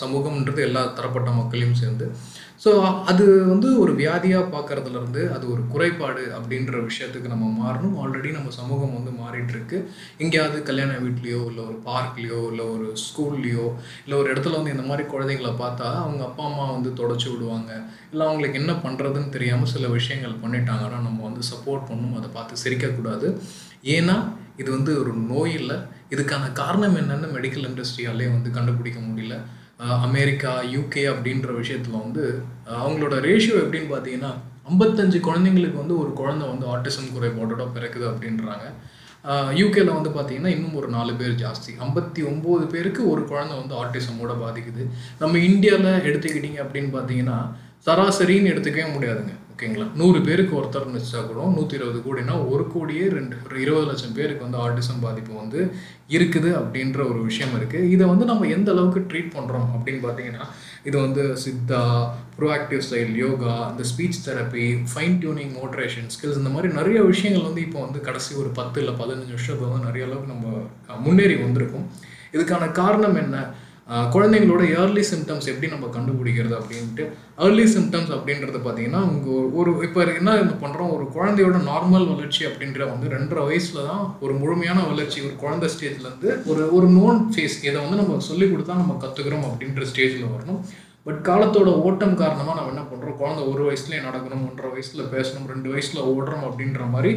சமூகம்ன்றது 0.00 0.60
எல்லா 0.68 0.80
தரப்பட்ட 0.96 1.30
மக்களையும் 1.38 1.78
சேர்ந்து. 1.82 2.06
ஸோ 2.64 2.70
அது 3.10 3.24
வந்து 3.50 3.68
ஒரு 3.82 3.92
வியாதியாக 4.00 4.50
பார்க்குறதுலேருந்து 4.54 5.22
அது 5.36 5.44
ஒரு 5.52 5.62
குறைபாடு 5.72 6.24
அப்படின்ற 6.38 6.74
விஷயத்துக்கு 6.88 7.32
நம்ம 7.32 7.46
மாறணும். 7.60 7.94
ஆல்ரெடி 8.02 8.30
நம்ம 8.36 8.52
சமூகம் 8.58 8.94
வந்து 8.98 9.12
மாறிட்டுருக்கு. 9.22 9.78
எங்கேயாவது 10.24 10.58
கல்யாண 10.68 10.92
வீட்லேயோ 11.04 11.40
இல்லை 11.50 11.62
ஒரு 11.70 11.78
பார்க்லேயோ 11.88 12.40
இல்லை 12.50 12.66
ஒரு 12.74 12.86
ஸ்கூல்லையோ 13.04 13.66
இல்லை 14.04 14.18
ஒரு 14.20 14.28
இடத்துல 14.34 14.58
வந்து 14.60 14.74
இந்த 14.76 14.86
மாதிரி 14.90 15.06
குழந்தைங்களை 15.14 15.52
பார்த்தா 15.64 15.88
அவங்க 16.04 16.22
அப்பா 16.28 16.44
அம்மா 16.50 16.66
வந்து 16.76 16.92
தொடச்சி 17.00 17.28
விடுவாங்க. 17.32 17.72
இல்லை 18.12 18.26
அவங்களுக்கு 18.28 18.60
என்ன 18.62 18.74
பண்ணுறதுன்னு 18.84 19.34
தெரியாமல் 19.38 19.72
சில 19.74 19.88
விஷயங்கள் 19.98 20.42
பண்ணிட்டாங்கன்னா 20.44 21.00
நம்ம 21.08 21.18
வந்து 21.28 21.44
சப்போர்ட் 21.52 21.88
பண்ணணும் 21.90 22.20
அதை 22.20 22.30
பார்த்து 22.38 22.62
சிரிக்கக்கூடாது. 22.64 23.28
ஏன்னா 23.96 24.16
இது 24.60 24.70
வந்து 24.76 24.92
ஒரு 25.02 25.12
நோய் 25.32 25.52
இல்லை. 25.60 25.76
இதுக்கான 26.14 26.52
காரணம் 26.60 26.96
என்னென்னு 27.00 27.28
மெடிக்கல் 27.36 27.66
இண்டஸ்ட்ரியாலே 27.68 28.26
வந்து 28.36 28.50
கண்டுபிடிக்க 28.50 29.00
முடியல. 29.08 29.36
அமெரிக்கா 30.06 30.50
யூகே 30.74 31.04
அப்படின்ற 31.12 31.50
விஷயத்தில் 31.60 32.00
வந்து 32.04 32.24
அவங்களோட 32.80 33.14
ரேஷியோ 33.28 33.54
எப்படின்னு 33.64 33.92
பார்த்தீங்கன்னா 33.94 34.32
ஐம்பத்தஞ்சு 34.70 35.18
குழந்தைங்களுக்கு 35.28 35.78
வந்து 35.82 35.96
ஒரு 36.02 36.10
குழந்தை 36.20 36.44
வந்து 36.48 36.66
ஆட்டிசம் 36.74 37.14
குறைபாடோட 37.14 37.64
பிறக்குது 37.76 38.06
அப்படின்றாங்க. 38.10 38.66
யூகேல 39.60 39.90
வந்து 39.96 40.10
பார்த்தீங்கன்னா 40.10 40.52
இன்னும் 40.56 40.78
ஒரு 40.80 40.88
நாலு 40.88 41.12
பேர் 41.18 41.34
ஜாஸ்தி. 41.42 41.72
ஐம்பத்தி 41.86 42.22
ஒம்பது 42.30 42.64
பேருக்கு 42.74 43.02
ஒரு 43.10 43.24
குழந்தை 43.24 43.56
வந்து 43.60 43.74
ஆட்டிசமோட 43.82 44.32
பாதிக்குது. 44.44 44.84
நம்ம 45.18 45.38
இந்தியாவில் 45.50 46.06
எடுத்துக்கிட்டிங்க 46.08 46.60
அப்படின்னு 46.64 46.90
பார்த்தீங்கன்னா 46.96 47.38
சராசரின்னு 47.86 48.52
எடுத்துக்கவே 48.54 48.88
முடியாதுங்க. 48.96 49.34
ஓகேங்களா? 49.52 49.86
நூறு 50.00 50.18
பேருக்கு 50.26 50.54
ஒருத்தர்னு 50.58 50.98
வச்சா 50.98 51.20
கூட 51.26 51.46
நூற்றி 51.54 51.74
இருபது 51.78 51.98
கோடினா 52.04 52.34
ஒரு 52.52 52.64
கோடியே 52.74 53.06
ரெண்டு 53.14 53.34
ஒரு 53.46 53.56
இருபது 53.64 53.86
லட்சம் 53.86 54.14
பேருக்கு 54.18 54.46
வந்து 54.46 54.60
ஆர்டிசம் 54.64 55.02
பாதிப்பு 55.04 55.32
வந்து 55.40 55.60
இருக்குது 56.10 56.50
அப்படின்ற 56.60 57.00
ஒரு 57.10 57.20
விஷயம் 57.22 57.54
இருக்குது 57.58 57.88
இதை 57.94 58.04
வந்து 58.06 58.24
நம்ம 58.24 58.48
எந்த 58.48 58.70
அளவுக்கு 58.70 59.00
ட்ரீட் 59.10 59.34
பண்ணுறோம் 59.36 59.68
அப்படின்னு 59.74 60.00
பார்த்தீங்கன்னா 60.06 60.46
இது 60.84 60.96
வந்து 61.00 61.24
சித்தா 61.44 61.82
ப்ரோஆக்டிவ் 62.38 62.84
ஸ்டைல் 62.86 63.12
யோகா 63.16 63.54
இந்த 63.72 63.84
speech 63.90 64.22
therapy 64.26 64.66
fine 64.92 65.18
tuning 65.22 65.52
moderation 65.60 66.08
skills 66.14 66.40
இந்த 66.42 66.52
மாதிரி 66.54 66.70
நிறைய 66.74 67.00
விஷயங்கள் 67.12 67.48
வந்து 67.48 67.64
இப்போ 67.66 67.80
வந்து 67.86 68.00
கடைசி 68.00 68.32
ஒரு 68.42 68.52
பத்து 68.60 68.80
இல்லை 68.80 68.94
பதினஞ்சு 69.02 69.34
வருஷத்துக்கு 69.36 69.68
வந்து 69.68 69.88
நிறைய 69.88 70.06
அளவுக்கு 70.08 70.32
நம்ம 70.34 70.46
முன்னேறி 71.06 71.36
வந்திருக்கும். 71.42 71.86
இதுக்கான 72.34 72.72
காரணம் 72.72 73.16
என்ன? 73.16 73.36
குழந்தைங்களோட 74.14 74.62
ஏர்லி 74.80 75.02
சிம்டம்ஸ் 75.10 75.48
எப்படி 75.52 75.68
நம்ம 75.72 75.86
கண்டுபிடிக்கிறது 75.96 76.54
அப்படின்ட்டு 76.58 77.04
ஏர்லி 77.44 77.64
சிம்டம்ஸ் 77.74 78.12
அப்படின்றது 78.16 78.58
பார்த்தீங்கன்னா 78.66 79.00
உங்கள் 79.12 79.48
ஒரு 79.60 79.70
இப்போ 79.86 80.04
என்ன 80.20 80.36
பண்ணுறோம் 80.62 80.92
ஒரு 80.96 81.06
குழந்தையோட 81.16 81.58
நார்மல் 81.70 82.06
வளர்ச்சி 82.12 82.42
அப்படின்ற 82.50 82.86
வந்து 82.92 83.08
ரெண்டரை 83.14 83.42
வயசில் 83.48 83.88
தான் 83.90 84.04
ஒரு 84.20 84.34
முழுமையான 84.42 84.86
வளர்ச்சி 84.90 85.18
ஒரு 85.26 85.34
குழந்தை 85.42 85.68
ஸ்டேஜ்லேருந்து 85.74 86.30
ஒரு 86.52 86.64
ஒரு 86.78 86.88
நோன் 86.98 87.20
ஃபேஸ் 87.32 87.58
இதை 87.68 87.76
வந்து 87.84 88.00
நம்ம 88.02 88.20
சொல்லி 88.30 88.48
கொடுத்தா 88.52 88.80
நம்ம 88.82 88.96
கற்றுக்குறோம் 89.04 89.46
அப்படின்ற 89.50 89.84
ஸ்டேஜில் 89.92 90.32
வரணும். 90.34 90.62
பட் 91.06 91.20
காலத்தோட 91.28 91.68
ஓட்டம் 91.86 92.18
காரணமாக 92.22 92.56
நம்ம 92.58 92.72
என்ன 92.74 92.82
பண்ணுறோம் 92.90 93.20
குழந்தை 93.20 93.44
ஒரு 93.52 93.62
வயசுலேயே 93.68 94.02
நடக்கணும் 94.08 94.44
ஒன்றரை 94.48 94.68
வயசில் 94.74 95.10
பேசணும் 95.14 95.48
ரெண்டு 95.52 95.68
வயசில் 95.72 96.06
ஓடுறோம் 96.10 96.46
அப்படின்ற 96.48 96.84
மாதிரி 96.94 97.12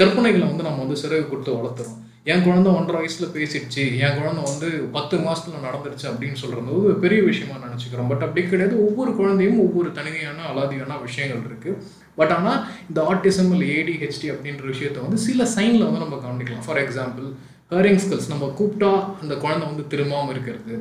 கற்பனைகளை 0.00 0.44
வந்து 0.50 0.66
நம்ம 0.66 0.82
வந்து 0.84 1.00
சிறகு 1.02 1.24
கொடுத்து 1.30 1.58
வளர்த்துறோம். 1.58 1.98
என் 2.32 2.44
குழந்தை 2.44 2.72
ஒன்றரை 2.72 2.98
வயசுல 3.00 3.26
பேசிடுச்சு. 3.36 3.82
என் 4.04 4.18
குழந்தை 4.18 4.42
வந்து 4.50 4.68
பத்து 4.96 5.16
மாசத்துல 5.24 5.58
நடந்துருச்சு 5.64 6.06
அப்படின்னு 6.10 6.38
சொல்றது 6.42 6.84
ஒரு 6.84 6.94
பெரிய 6.94 7.22
விஷயமா 7.22 7.56
நினச்சிக்கிறோம். 7.64 8.08
பட் 8.08 8.24
அப்படி 8.26 8.42
கிடையாது. 8.48 8.76
ஒவ்வொரு 8.86 9.10
குழந்தையும் 9.16 9.58
ஒவ்வொரு 9.64 9.92
தனிமையான 9.92 10.38
அலாதியான 10.50 11.00
விஷயங்கள் 11.02 11.42
இருக்கு. 11.44 11.72
பட் 12.14 12.30
ஆனால் 12.30 12.60
இந்த 12.88 13.00
ஆர்டிசம் 13.10 13.50
இல்லை 13.54 13.68
ஏடிஹெச்டி 13.78 14.28
அப்படின்ற 14.34 14.64
விஷயத்த 14.74 15.02
வந்து 15.02 15.18
சில 15.26 15.44
சைனில் 15.44 15.86
வந்து 15.86 16.02
நம்ம 16.04 16.18
கவனிக்கலாம். 16.26 16.64
ஃபார் 16.66 16.80
எக்ஸாம்பிள் 16.84 17.26
ஹேரிங் 17.70 18.00
ஸ்கில்ஸ் 18.04 18.32
நம்ம 18.32 18.46
கூப்பிட்டா 18.58 18.92
அந்த 19.22 19.34
குழந்தை 19.34 19.64
வந்து 19.70 19.84
திரும்பாமல் 19.92 20.32
இருக்கிறது. 20.34 20.76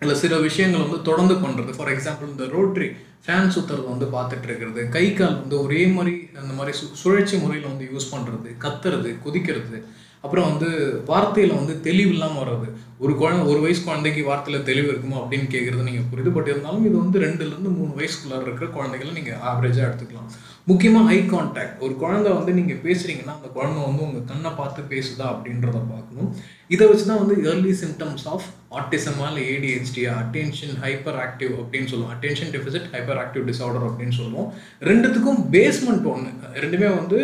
இல்லை 0.00 0.16
சில 0.16 0.34
விஷயங்கள் 0.38 0.84
வந்து 0.86 0.98
தொடர்ந்து 1.02 1.34
பண்ணுறது 1.34 1.72
ஃபார் 1.76 1.92
எக்ஸாம்பிள் 1.94 2.32
இந்த 2.34 2.44
ரோட்ரி 2.56 2.88
ஃபேன் 3.24 3.52
சுற்றுறது 3.54 3.86
வந்து 3.92 4.06
பார்த்துட்டு 4.16 4.46
இருக்கிறது. 4.50 4.88
கை 4.88 5.06
கால் 5.12 5.38
வந்து 5.40 5.56
ஒரே 5.62 5.80
மாதிரி 5.86 6.14
அந்த 6.40 6.52
மாதிரி 6.58 6.72
சு 6.80 6.84
சுழற்சி 7.02 7.38
முறையில் 7.38 7.70
வந்து 7.70 7.86
யூஸ் 7.94 8.12
பண்ணுறது 8.12 8.50
கத்துறது 8.64 9.10
குதிக்கிறது. 9.24 9.80
அப்புறம் 10.24 10.48
வந்து 10.50 10.68
வார்த்தையில் 11.10 11.58
வந்து 11.60 11.74
தெளிவு 11.86 12.12
இல்லாமல் 12.16 12.42
வர்றது. 12.42 12.68
ஒரு 13.04 13.12
குழந்தை 13.20 13.42
ஒரு 13.50 13.60
வயசு 13.64 13.80
குழந்தைக்கு 13.88 14.22
வார்த்தையில் 14.28 14.66
தெளிவு 14.68 14.88
இருக்குமா 14.92 15.18
அப்படின்னு 15.22 15.48
கேட்குறது 15.54 15.88
நீங்கள் 15.88 16.08
புரியுது 16.12 16.30
பட் 16.36 16.50
இருந்தாலும் 16.52 16.86
இது 16.88 16.96
வந்து 17.02 17.18
ரெண்டுலேருந்து 17.26 17.72
மூணு 17.78 17.92
வயசுக்குள்ளே 17.98 18.42
இருக்கிற 18.46 18.68
குழந்தைகளை 18.76 19.12
நீங்கள் 19.18 19.40
ஆவரேஜாக 19.50 19.88
எடுத்துக்கலாம். 19.88 20.30
முக்கியமாக 20.70 21.12
ஐ 21.16 21.18
கான்டாக்ட் 21.32 21.82
ஒரு 21.84 21.94
குழந்தை 22.00 22.30
வந்து 22.38 22.52
நீங்கள் 22.56 22.80
பேசுகிறீங்கன்னா 22.86 23.34
அந்த 23.36 23.48
குழந்தை 23.56 23.80
வந்து 23.88 24.02
உங்கள் 24.06 24.26
கண்ணை 24.30 24.50
பார்த்து 24.58 24.80
பேசுதா 24.90 25.26
அப்படின்றத 25.34 25.78
பார்க்கணும். 25.92 26.30
இதை 26.74 26.86
வச்சு 26.88 27.04
தான் 27.10 27.20
வந்து 27.22 27.36
ஏர்லி 27.50 27.72
சிம்டம்ஸ் 27.82 28.26
ஆஃப் 28.32 28.48
ஆட்டிசமா 28.80 29.28
ஏடிஹெச்டியா 29.52 30.10
அட்டென்ஷன் 30.22 30.74
ஹைப்பர் 30.84 31.18
ஆக்டிவ் 31.26 31.54
அப்படின்னு 31.62 31.90
சொல்லுவோம். 31.92 32.12
Attention 32.16 32.52
deficit 32.56 32.90
hyper 32.94 33.20
active 33.22 33.46
disorder 33.50 33.86
அப்படின்னு 33.88 34.16
சொல்லுவோம். 34.20 34.50
ரெண்டுத்துக்கும் 34.90 35.40
பேஸ்மெண்ட் 35.54 36.08
ஒன்று 36.14 36.32
ரெண்டுமே 36.64 36.90
வந்து 37.00 37.18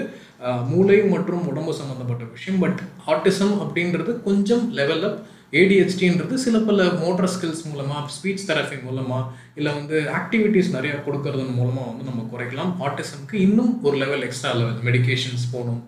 மூளை 0.73 0.99
மற்றும் 1.13 1.47
உடம்பு 1.51 1.73
சம்மந்தப்பட்ட 1.81 2.25
விஷயம். 2.35 2.61
பட் 2.65 2.81
ஆட்டிசம் 3.13 3.55
அப்படின்றது 3.65 4.13
கொஞ்சம் 4.29 4.65
லெவல் 4.81 5.05
அப் 5.09 5.21
ஏடிஹெச்டின்றது 5.61 6.35
சில 6.45 6.59
பல 6.69 6.85
மோட்டர் 7.03 7.31
ஸ்கில்ஸ் 7.35 7.65
மூலமாக 7.71 8.13
ஸ்பீச் 8.15 8.47
தெரப்பி 8.49 8.77
மூலமாக 8.87 9.29
இல்லை 9.59 9.73
வந்து 9.79 9.97
ஆக்டிவிட்டீஸ் 10.19 10.71
நிறையா 10.77 10.97
கொடுக்கறது 11.07 11.45
மூலமாக 11.59 11.91
வந்து 11.91 12.09
நம்ம 12.09 12.23
குறைக்கலாம். 12.33 12.73
ஆட்டிசம்க்கு 12.87 13.37
இன்னும் 13.47 13.73
ஒரு 13.87 13.97
லெவல் 14.03 14.25
எக்ஸ்ட்ரா 14.29 14.53
லெவல் 14.61 14.81
மெடிக்கேஷன்ஸ் 14.89 15.45
போகணும். 15.53 15.83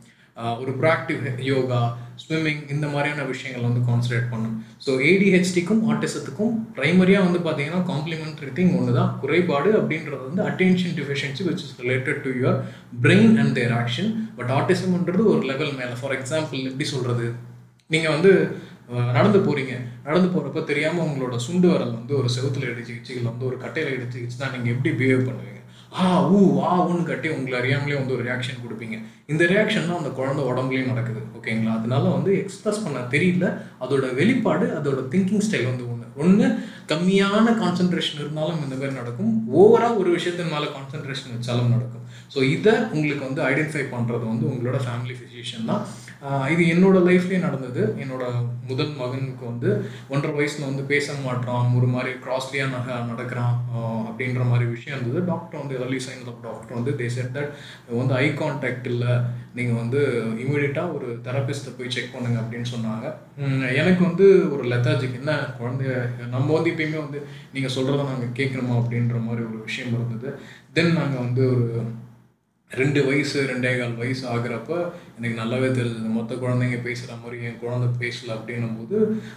ஒரு 0.63 0.73
ப்ராக்டிவ் 0.83 1.23
யோகா 1.53 1.81
ஸ்விம்மிங் 2.17 2.63
இந்த 2.75 2.87
மாதிரியான 2.89 3.25
விஷயங்கள் 3.31 3.67
வந்து 3.67 3.83
கான்சன்ட்ரேட் 3.89 4.29
பண்ணணும் 4.31 4.55
ஸோ 4.85 4.93
ஏடிஹெச்டிக்கும் 5.09 5.83
ஆட்டிசத்துக்கும் 5.91 6.55
ப்ரைமரியாக 6.77 7.27
வந்து 7.27 7.41
பார்த்தீங்கன்னா 7.47 7.83
காம்ப்ளிமெண்ட்ரி 7.91 8.51
திங் 8.57 8.73
ஒன்று 8.79 8.99
தான் 8.99 9.11
குறைபாடு 9.23 9.73
அப்படின்றது 9.81 10.23
வந்து 10.25 10.43
attention 10.49 10.97
deficiency 10.99 11.45
which 11.49 11.65
is 11.65 11.75
related 11.83 12.23
to 12.25 12.33
your 12.39 12.59
brain 13.05 13.37
and 13.43 13.55
their 13.59 13.75
action 13.81 14.11
but 14.39 14.53
ஆட்டிசம்ன்றது 14.59 15.25
ஒரு 15.33 15.43
லெவல் 15.51 15.75
மேலே. 15.81 15.95
ஃபார் 16.01 16.17
எக்ஸாம்பிள் 16.19 16.69
எப்படி 16.71 16.89
சொல்கிறது 16.93 17.27
நீங்கள் 17.91 18.15
வந்து 18.15 18.33
நடந்து 19.11 19.39
போகிறீங்க 19.41 19.75
நடந்து 20.05 20.29
போகிறப்ப 20.29 20.61
தெரியாமல் 20.65 21.07
உங்களோட 21.07 21.37
சுண்டு 21.45 21.69
வரல் 21.71 21.97
வந்து 21.97 22.15
ஒரு 22.21 22.29
செவுத்துல 22.35 22.71
இடிச்சிக்கிச்சு 22.73 23.13
இல்லை 23.17 23.31
வந்து 23.31 23.49
ஒரு 23.49 23.59
கட்டையில் 23.63 23.95
இடிச்சிக்கிச்சுன்னா 23.97 24.49
நீங்கள் 24.55 24.75
எப்படி 24.75 24.91
பிஹேவ் 25.01 25.29
பண்ணுவீங்க? 25.29 25.56
ஆ 26.03 26.07
ஊ 26.37 26.39
ஆ 26.69 26.71
ஊன்னு 26.87 27.05
கட்டி 27.11 27.29
உங்களை 27.35 27.57
அறியாமலே 27.61 27.99
வந்து 27.99 28.15
ஒரு 28.17 28.25
ரியாக்ஷன் 28.29 28.63
கொடுப்பீங்க. 28.65 28.97
இந்த 29.33 29.43
ரியாக்ஷன் 29.53 29.89
தான் 29.91 30.01
அந்த 30.01 30.11
குழந்தை 30.19 30.43
உடம்புலையும் 30.51 30.91
நடக்குது 30.93 31.21
ஓகேங்களா? 31.39 31.75
அதனால 31.79 32.05
வந்து 32.09 32.33
எக்ஸ்பிரஸ் 32.43 32.83
பண்ண 32.85 32.99
தெரியல. 33.15 33.47
அதோட 33.85 34.15
வெளிப்பாடு 34.21 34.67
அதோட 34.79 35.03
திங்கிங் 35.15 35.45
ஸ்டைல் 35.47 35.71
வந்து 35.71 35.87
ஒன்று 35.93 36.05
ஒன்று 36.25 36.47
கம்மியான 36.91 37.53
கான்சென்ட்ரேஷன் 37.61 38.21
இருந்தாலும் 38.23 38.63
இந்த 38.65 38.75
மாதிரி 38.81 38.99
நடக்கும். 39.01 39.31
ஓவராக 39.61 40.01
ஒரு 40.03 40.11
விஷயத்தின் 40.17 40.53
மேலே 40.55 40.67
கான்சென்ட்ரேஷன் 40.77 41.35
வச்சாலும் 41.37 41.73
நடக்கும். 41.75 42.05
ஸோ 42.35 42.39
இதை 42.57 42.75
உங்களுக்கு 42.95 43.23
வந்து 43.29 43.43
ஐடென்டிஃபை 43.51 43.85
பண்ணுறது 43.95 44.25
வந்து 44.33 44.45
உங்களோட 44.53 44.79
ஃபேமிலி 44.85 45.15
ஃபிசிஷியன் 45.19 45.71
தான். 45.71 45.85
இது 46.53 46.63
என்னோட 46.75 46.99
லைஃப்லேயே 47.09 47.41
நடந்தது. 47.47 47.83
என்னோட 48.03 48.25
முதல் 48.71 48.93
மகனுக்கு 49.01 49.45
வந்து 49.51 49.71
ஒன்றரை 50.13 50.33
வயசில் 50.39 50.69
வந்து 50.69 50.85
பேச 50.93 51.17
மாட்டான் 51.27 51.75
ஒரு 51.79 51.89
மாதிரி 51.95 52.13
க்ராஸ்லியாக 52.25 52.75
நக 52.77 52.97
நடக்கிறான் 53.11 53.57
அப்படின்ற 54.09 54.45
மாதிரி 54.53 54.67
விஷயம் 54.75 54.97
இருந்தது. 54.97 55.21
டாக்டர் 55.31 55.63
வந்து 55.63 55.79
எர்லி 55.83 56.01
சைன்ஸ் 56.07 56.31
ஆஃப் 56.33 56.43
டாக்டர் 56.49 56.79
வந்து 56.79 56.95
தே 57.01 57.09
செட் 57.17 57.35
தட் 57.37 57.53
வந்து 58.01 58.17
ஐ 58.25 58.27
கான்டாக்ட் 58.43 58.89
இல்லை. 58.95 59.15
நீங்கள் 59.59 59.81
வந்து 59.83 60.03
இமீடியட்டாக 60.45 60.95
ஒரு 60.99 61.09
தெரபிஸ்ட்டை 61.29 61.75
போய் 61.79 61.95
செக் 61.97 62.15
பண்ணுங்க 62.17 62.39
அப்படின்னு 62.45 62.71
சொன்னாங்க. 62.75 63.07
எனக்கு 63.81 64.03
வந்து 64.05 64.27
ஒரு 64.55 64.65
லெத்தாஜிக் 64.69 65.19
என்ன 65.21 65.33
குழந்தைய 65.61 65.95
நம்ம 66.35 66.53
வந்து 66.55 66.71
எப்பயுமே 66.71 66.99
வந்து 67.05 67.19
நீங்கள் 67.53 67.75
சொல்கிறத 67.75 68.09
நாங்கள் 68.11 68.37
கேட்கணுமா 68.41 68.75
அப்படின்ற 68.81 69.17
மாதிரி 69.27 69.45
ஒரு 69.51 69.59
விஷயம் 69.69 69.95
இருந்தது. 69.97 70.39
தென் 70.73 70.93
நாங்கள் 70.93 71.25
வந்து 71.25 71.43
ஒரு 71.53 71.67
ரெண்டு 72.71 73.01
வயசு 73.07 73.39
ரெண்டே 73.51 73.79
கால் 73.79 73.93
வயசு 73.95 74.23
ஆகுறப்ப 74.29 74.71
எனக்கு 75.17 75.37
நல்லாவே 75.41 75.69
தெரிஞ்சது. 75.79 76.09
மொத்த 76.17 76.35
குழந்தைங்க 76.35 76.79
பேசுகிற 76.83 77.17
மாதிரி 77.23 77.45
என் 77.49 77.61
குழந்தை 77.61 77.89
பேசல 78.01 78.31
அப்படின்னும் 78.37 78.79
போது 78.79 78.97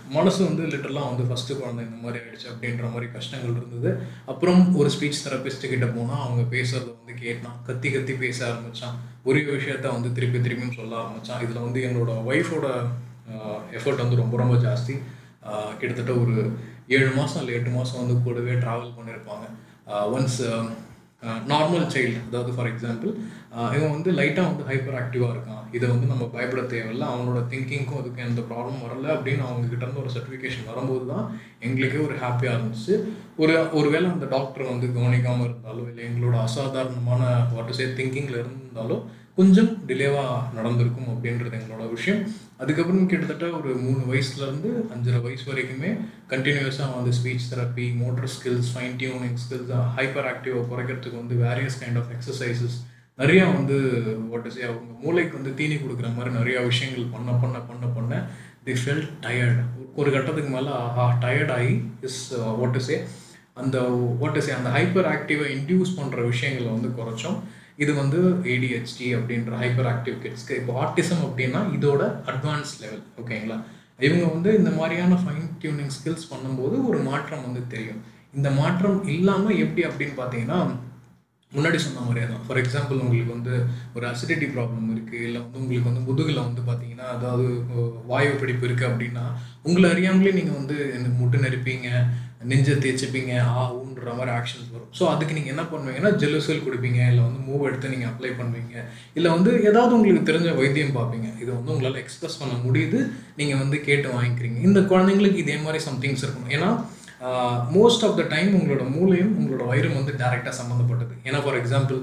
மனசு 0.10 0.40
வந்து 0.46 0.64
லிட்டரலாக 0.72 1.10
வந்து 1.12 1.28
ஃபஸ்ட்டு 1.30 1.60
குழந்தை 1.60 1.86
இந்த 1.86 2.00
மாதிரி 2.04 2.24
ஆயிடுச்சு 2.24 2.50
அப்படின்ற 2.54 2.88
மாதிரி 2.94 3.12
கஷ்டங்கள் 3.12 3.58
இருந்தது. 3.60 3.92
அப்புறம் 4.26 4.76
ஒரு 4.76 4.92
ஸ்பீச் 4.96 5.22
தெரபிஸ்ட் 5.28 5.70
கிட்ட 5.74 5.86
போனால் 5.86 6.24
அவங்க 6.26 6.46
பேசுறத 6.56 6.90
வந்து 6.96 7.16
கேட்டான். 7.26 7.60
கத்தி 7.68 7.92
கத்தி 7.92 8.14
பேச 8.14 8.48
ஆரம்பித்தான் 8.48 8.98
ஒரே 9.24 9.44
விஷயத்த 9.58 9.88
வந்து 9.98 10.12
திருப்பி 10.12 10.38
திரும்பியும் 10.38 10.78
சொல்ல 10.80 10.96
ஆரம்பித்தான் 10.96 11.44
இதில் 11.46 11.66
வந்து 11.68 11.82
என்னோட 11.90 12.12
ஒய்ஃபோட 12.32 12.68
எஃபர்ட் 13.78 14.04
வந்து 14.04 14.22
ரொம்ப 14.24 14.38
ரொம்ப 14.44 14.58
ஜாஸ்தி. 14.68 14.96
கிட்டத்தட்ட 15.80 16.13
ஒரு 16.24 16.36
ஏழு 16.98 17.10
மாதம் 17.18 17.42
இல்லை 17.42 17.56
எட்டு 17.58 17.72
மாதம் 17.78 18.02
வந்து 18.02 18.15
கூடவே 18.28 18.54
ட்ராவல் 18.63 18.96
பண்ணியிருப்பாங்க 19.00 19.46
ஒன்ஸ் 20.15 20.39
நார்மல் 21.52 21.86
சைல்டு 21.94 22.20
அதாவது 22.28 22.52
ஃபார் 22.56 22.68
எக்ஸாம்பிள் 22.72 23.12
இவன் 23.76 23.94
வந்து 23.94 24.10
லைட்டாக 24.18 24.50
வந்து 24.50 24.68
ஹைப்பர் 24.70 24.98
ஆக்டிவாக 25.00 25.34
இருக்கான். 25.36 25.63
இதை 25.78 25.86
வந்து 25.94 26.10
நம்ம 26.12 26.26
பயப்பட 26.36 26.62
தேவையில்ல. 26.74 27.06
அவனோட 27.13 27.39
திங்கிங்க்கும் 27.52 28.00
அதுக்கு 28.02 28.24
எந்த 28.28 28.42
ப்ராப்ளம் 28.52 28.84
வரல 28.86 29.08
அப்படின்னு 29.15 29.44
அவங்க 29.48 29.68
இருந்து 29.86 30.02
ஒரு 30.04 30.12
சர்டிஃபிகேஷன் 30.15 30.70
வரும்போது 30.70 31.06
தான் 31.12 31.26
எங்களுக்கே 31.68 32.00
ஒரு 32.08 32.15
ஹாப்பியாக 32.24 32.58
இருந்துச்சு. 32.58 32.96
ஒரு 33.44 33.56
ஒருவேளை 33.80 34.08
அந்த 34.15 34.28
டாக்டர் 34.36 34.72
வந்து 34.74 34.89
கவனிக்காமல் 34.98 35.48
இருந்தாலோ 35.50 35.84
இல்லை 35.92 36.04
எங்களோட 36.10 36.38
அசாதாரணமான 36.48 37.24
வாட் 37.56 37.78
சே 37.80 37.88
திங்கிங்கில் 38.00 38.42
இருந்தாலோ 38.44 39.00
கொஞ்சம் 39.39 39.72
டிலேவாக 39.89 40.39
நடந்திருக்கும் 40.60 41.12
அப்படின்றது 41.15 41.60
எங்களோட 41.62 41.84
விஷயம். 41.98 42.24
அதுக்கப்புறம் 42.60 43.06
கிட்டத்தட்ட 43.06 43.58
ஒரு 43.58 43.76
மூணு 43.76 44.02
வயசுலேருந்து 44.13 44.69
அஞ்சரை 44.95 45.22
வயசு 45.22 45.54
வரைக்குமே 45.54 45.91
கண்டினியூஸாக 46.30 46.95
வந்து 46.95 47.12
speech 47.17 47.50
therapy 47.52 47.95
motor 47.95 48.30
skills 48.36 48.72
fine 48.74 48.95
tuning 48.98 49.38
skills 49.43 49.72
hyper 49.98 50.28
ஆக்டிவாக 50.34 50.65
குறைக்கிறதுக்கு 50.72 51.22
வந்து 51.24 51.36
வேரியஸ் 51.36 51.80
கைண்ட் 51.82 51.98
ஆஃப் 51.98 52.12
எக்ஸசைசஸ் 52.15 52.78
நிறையா 53.17 53.54
வந்து 53.54 53.78
வாட் 54.30 54.50
சே 54.50 54.62
அவங்க 54.62 54.93
மூளைக்கு 55.02 55.34
வந்து 55.36 55.54
தீனி 55.54 55.76
கொடுக்குற 55.76 56.15
மாதிரி 56.15 56.36
நிறையா 56.36 56.65
விஷயங்கள் 56.65 57.06
பண்ண 57.12 57.32
பண்ண 57.32 57.60
பண்ண 57.60 57.86
பண்ண 57.88 58.28
தி 58.63 58.72
ஃபெல் 58.72 59.08
டயர்ட் 59.22 59.62
ஒரு 59.95 60.12
கட்டத்துக்கு 60.12 60.50
மேலே 60.50 60.72
டயர்ட் 61.26 61.52
ஆகி 61.52 61.82
இஸ் 62.02 62.34
வாட் 62.39 63.08
அந்த 63.54 63.80
வாட் 64.19 64.38
அந்த 64.38 64.69
ஹைப்பர் 64.69 65.10
ஆக்டிவை 65.15 65.48
இன்டியூஸ் 65.58 65.98
பண்ணுற 65.98 66.28
விஷயங்களை 66.28 66.72
வந்து 66.72 66.89
குறைச்சோம். 67.00 67.39
இது 67.80 67.92
வந்து 67.94 68.20
ஏடிஹெச்டி 68.54 69.08
அப்படின்ற 69.15 69.52
ஹைப்பர் 69.56 69.89
ஆக்டிவ் 69.92 70.18
கிட்ஸ்க்கு 70.24 70.60
இப்போ 70.60 70.74
ஆர்டிசம் 70.82 71.24
அப்படின்னா 71.26 71.62
இதோட 71.74 72.02
அட்வான்ஸ் 72.26 72.74
லெவல் 72.82 73.04
ஓகேங்களா 73.22 73.58
இவங்க 74.00 74.26
வந்து 74.34 74.50
இந்த 74.58 74.72
மாதிரியான 74.72 75.15
ஃபைன் 75.24 75.48
டியூனிங் 75.62 75.94
ஸ்கில்ஸ் 75.96 76.30
பண்ணும்போது 76.30 76.76
ஒரு 76.86 77.00
மாற்றம் 77.04 77.46
வந்து 77.48 77.62
தெரியும். 77.68 78.02
இந்த 78.34 78.50
மாற்றம் 78.52 79.00
இல்லாமல் 79.08 79.60
எப்படி 79.60 79.84
அப்படின்னு 79.88 80.15
பார்த்தீங்கன்னா 80.18 80.60
முன்னாடி 81.52 81.78
சொன்ன 81.78 82.02
மாதிரியே 82.02 82.26
தான் 82.26 82.44
ஃபார் 82.46 82.60
எக்ஸாம்பிள் 82.62 83.02
உங்களுக்கு 83.04 83.36
வந்து 83.36 83.54
ஒரு 83.96 84.06
அசிடிட்டி 84.06 84.48
ப்ராப்ளம் 84.48 84.89
இருக்குது 84.92 85.24
இல்லை 85.28 85.39
வந்து 85.39 85.60
உங்களுக்கு 85.60 85.89
வந்து 85.89 86.04
முதுகில் 86.10 86.46
வந்து 86.46 86.63
பார்த்தீங்கன்னா 86.68 87.08
அதாவது 87.10 87.46
வாயு 88.06 88.34
பிடிப்பு 88.42 88.68
இருக்குது 88.68 88.89
அப்படின்னா 88.89 89.24
உங்களை 89.63 89.88
அறியாமலே 89.92 90.32
நீங்கள் 90.32 90.60
வந்து 90.60 90.78
இந்த 90.98 91.10
முட்டு 91.20 91.44
நெருப்பீங்க 91.44 91.88
நெஞ்சை 92.52 92.75
தேய்ச்சிப்பீங்க 92.84 93.32
ஆ 93.54 93.63
ஊன்ற 93.78 94.12
மாதிரி 94.17 94.32
ஆக்ஷன்ஸ் 94.36 94.69
வரும். 94.75 94.91
ஸோ 94.97 95.04
அதுக்கு 95.13 95.38
நீங்கள் 95.38 95.54
என்ன 95.54 95.63
பண்ணுவீங்கன்னா 95.71 96.12
ஜெலுசல் 96.21 96.63
கொடுப்பீங்க 96.67 96.99
இல்லை 97.12 97.23
வந்து 97.28 97.41
மூவ் 97.47 97.65
எடுத்து 97.69 97.93
நீங்கள் 97.93 98.10
அப்ளை 98.12 98.32
பண்ணுவீங்க 98.38 98.75
இல்லை 99.17 99.32
வந்து 99.36 99.52
ஏதாவது 99.69 99.95
உங்களுக்கு 99.97 100.30
தெரிஞ்ச 100.30 100.52
வைத்தியம் 100.60 100.95
பார்ப்பீங்க. 100.99 101.28
இது 101.41 101.49
வந்து 101.58 101.73
உங்களால் 101.73 101.99
எக்ஸ்பிரஸ் 102.04 102.39
பண்ண 102.43 102.56
முடியுது 102.67 103.02
நீங்கள் 103.41 103.62
வந்து 103.63 103.80
கேட்டு 103.89 104.08
வாங்கிக்கிறீங்க. 104.15 104.60
இந்த 104.69 104.82
குழந்தைங்களுக்கு 104.93 105.43
இதே 105.45 105.58
மாதிரி 105.65 105.82
சம்திங்ஸ் 105.89 106.25
இருக்கணும். 106.25 106.56
ஏன்னா 106.58 106.71
மோஸ்ட் 107.75 108.04
ஆஃப் 108.08 108.17
த 108.19 108.23
டைம் 108.34 108.52
உங்களோட 108.58 108.84
மூளையும் 108.93 109.34
உங்களோட 109.39 109.63
வயிறும் 109.69 109.97
வந்து 109.97 110.13
டேரெக்டாக 110.21 110.54
சம்மந்தப்பட்டது 110.60 111.15
ஏன்னா 111.28 111.39
ஃபார் 111.45 111.58
எக்ஸாம்பிள் 111.62 111.97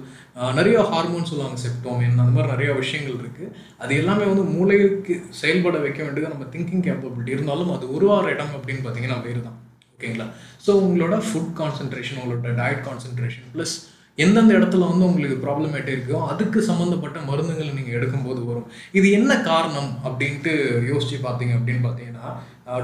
நிறைய 0.58 0.78
ஹார்மோன்ஸ் 0.90 1.30
சொல்லுவாங்க 1.32 1.58
செப்டோமின் 1.62 2.20
அந்த 2.22 2.32
மாதிரி 2.34 2.52
நிறைய 2.54 2.72
விஷயங்கள் 2.82 3.20
இருக்குது 3.22 3.52
அது 3.84 3.94
எல்லாமே 4.00 4.26
வந்து 4.32 4.44
மூளைக்கு 4.56 5.14
செயல்பட 5.40 5.78
வைக்க 5.84 6.00
வேண்டியது 6.06 6.34
நம்ம 6.34 6.48
திங்கிங் 6.56 6.84
கேப்பபிலிட்டி 6.88 7.36
இருந்தாலும் 7.36 7.72
அது 7.76 7.86
உருவாகிற 7.98 8.34
இடம் 8.36 8.56
அப்படின்னு 8.58 8.84
பார்த்தீங்கன்னா 8.86 9.22
வயிறு 9.24 9.42
தான். 9.46 9.58
ஓகேங்களா? 9.96 10.26
ஸோ 10.64 10.70
உங்களோட 10.86 11.16
ஃபுட் 11.26 11.52
கான்சன்ட்ரேஷன் 11.60 12.18
உங்களோட 12.20 12.50
டயட் 12.60 12.82
கான்சன்ட்ரேஷன் 12.88 13.46
ப்ளஸ் 13.54 13.74
எந்தெந்த 14.18 14.52
இடத்துல 14.58 14.86
வந்து 14.90 15.06
உங்களுக்கு 15.08 15.36
ப்ராப்ளமேட் 15.44 15.88
இருக்கோ 15.94 16.18
அதுக்கு 16.32 16.58
சம்மந்தப்பட்ட 16.68 17.18
மருந்துகளை 17.30 17.70
நீங்கள் 17.78 17.96
எடுக்கும்போது 17.98 18.40
வரும். 18.50 18.68
இது 18.98 19.06
என்ன 19.18 19.32
காரணம் 19.50 19.90
அப்படின்ட்டு 20.06 20.52
யோசிச்சு 20.90 21.16
பார்த்தீங்க 21.26 21.54
அப்படின்னு 21.58 21.82
பார்த்தீங்கன்னா 21.86 22.28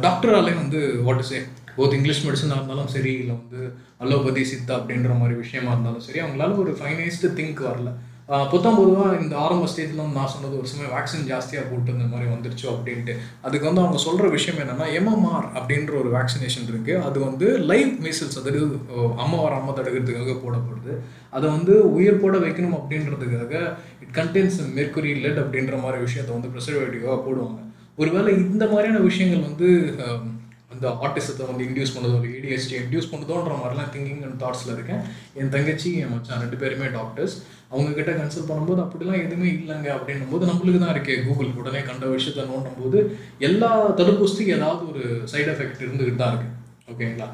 டாக்டராலே 0.06 0.52
வந்து 0.62 0.80
what 1.06 1.22
is 1.24 1.32
a 1.36 1.40
both 1.76 1.96
English 1.98 2.24
மெடிசனாக 2.26 2.58
இருந்தாலும் 2.60 2.90
சரி 2.94 3.12
இல்லை 3.20 3.34
வந்து 3.40 3.60
அலோபதி 4.04 4.42
சித்தா 4.50 4.74
அப்படின்ற 4.78 5.12
மாதிரி 5.20 5.36
விஷயமா 5.44 5.70
இருந்தாலும் 5.74 6.06
சரி 6.08 6.20
அவங்களால 6.24 6.56
ஒரு 6.64 6.72
ஃபைனைஸ்டு 6.80 7.34
திங்க் 7.38 7.62
வரல. 7.70 7.90
புத்தம் 8.52 8.76
பொதுவாக 8.78 9.16
இந்த 9.22 9.34
ஆரம்ப 9.44 9.64
ஸ்டேஜில் 9.70 10.02
வந்து 10.02 10.18
நான் 10.18 10.30
சொன்னது 10.34 10.58
ஒரு 10.60 10.68
சமயம் 10.70 10.92
வேக்சின் 10.96 11.26
ஜாஸ்தியாக 11.30 11.64
போட்டு 11.70 11.94
இந்த 11.94 12.06
மாதிரி 12.12 12.26
வந்துருச்சு 12.34 12.66
அப்படின்ட்டு. 12.72 13.14
அதுக்கு 13.46 13.68
வந்து 13.68 13.82
அவங்க 13.84 13.98
சொல்கிற 14.04 14.28
விஷயம் 14.36 14.60
என்னென்னா 14.62 14.86
எம்எம்ஆர் 14.98 15.48
அப்படின்ற 15.58 15.92
ஒரு 16.02 16.10
வேக்சினேஷன் 16.16 16.68
இருக்குது 16.72 17.02
அது 17.08 17.18
வந்து 17.28 17.46
லைவ் 17.70 17.90
மீசல்ஸ் 18.04 18.38
அதாவது 18.42 18.60
அம்மா 19.24 19.38
வர 19.44 19.52
அம்மா 19.60 19.72
தடுக்கிறதுக்காக 19.78 20.36
போடப்படுது. 20.44 20.94
அதை 21.36 21.46
வந்து 21.56 21.74
உயிர் 21.96 22.22
போட 22.22 22.36
வைக்கணும் 22.46 22.78
அப்படின்றதுக்காக 22.80 23.54
இட் 24.04 24.14
கண்டென்ஸ் 24.20 24.58
மெர்குரி 24.78 25.14
லெட் 25.24 25.42
அப்படின்ற 25.44 25.82
மாதிரி 25.84 26.00
விஷயத்தை 26.06 26.32
வந்து 26.36 26.52
ப்ரிசர்வேட்டிவாக 26.54 27.18
போடுவாங்க. 27.28 27.60
ஒருவேளை 28.02 28.30
இந்த 28.44 28.64
மாதிரியான 28.72 29.02
விஷயங்கள் 29.10 29.48
வந்து 29.48 29.68
இந்த 30.82 30.92
ஆர்டிசத்தை 31.06 31.44
வந்து 31.48 31.64
இன்டியூஸ் 31.66 31.92
பண்ணதோ 31.94 32.14
ஒரு 32.20 32.28
ஏடிஎஸ்டி 32.36 32.74
இன்டியூஸ் 32.82 33.10
பண்ணுதோன்ற 33.10 33.56
மாதிரிலாம் 33.58 33.90
திங்கிங் 33.94 34.22
அண்ட் 34.26 34.38
தாட்ஸில் 34.40 34.72
இருக்கேன். 34.76 35.02
என் 35.40 35.52
தங்கச்சி 35.54 35.90
என் 36.02 36.12
மச்சான் 36.12 36.42
ரெண்டு 36.44 36.56
பேருமே 36.62 36.86
டாக்டர்ஸ் 36.96 37.36
அவங்கக்கிட்ட 37.72 38.12
கன்சல்ட் 38.20 38.48
பண்ணும்போது 38.48 38.82
அப்படிலாம் 38.84 39.22
எதுவுமே 39.24 39.46
இல்லைங்க 39.52 39.88
அப்படின்னும் 39.96 40.32
போது 40.32 40.48
நம்மளுக்கு 40.50 40.80
தான் 40.82 40.94
இருக்கே. 40.94 41.16
கூகுள் 41.26 41.52
உடனே 41.60 41.82
கண்ட 41.90 42.06
விஷயத்தை 42.14 42.42
நோண்டும் 42.50 42.80
போது 42.80 42.98
எல்லா 43.48 43.70
தடுப்பூசிக்கும் 44.00 44.56
ஏதாவது 44.58 44.82
ஒரு 44.92 45.02
சைடு 45.32 45.48
எஃபெக்ட் 45.54 45.84
இருந்துக்கிட்டு 45.84 46.22
தான் 46.22 46.34
இருக்குது 46.34 46.56
ஓகேங்களா 46.92 47.28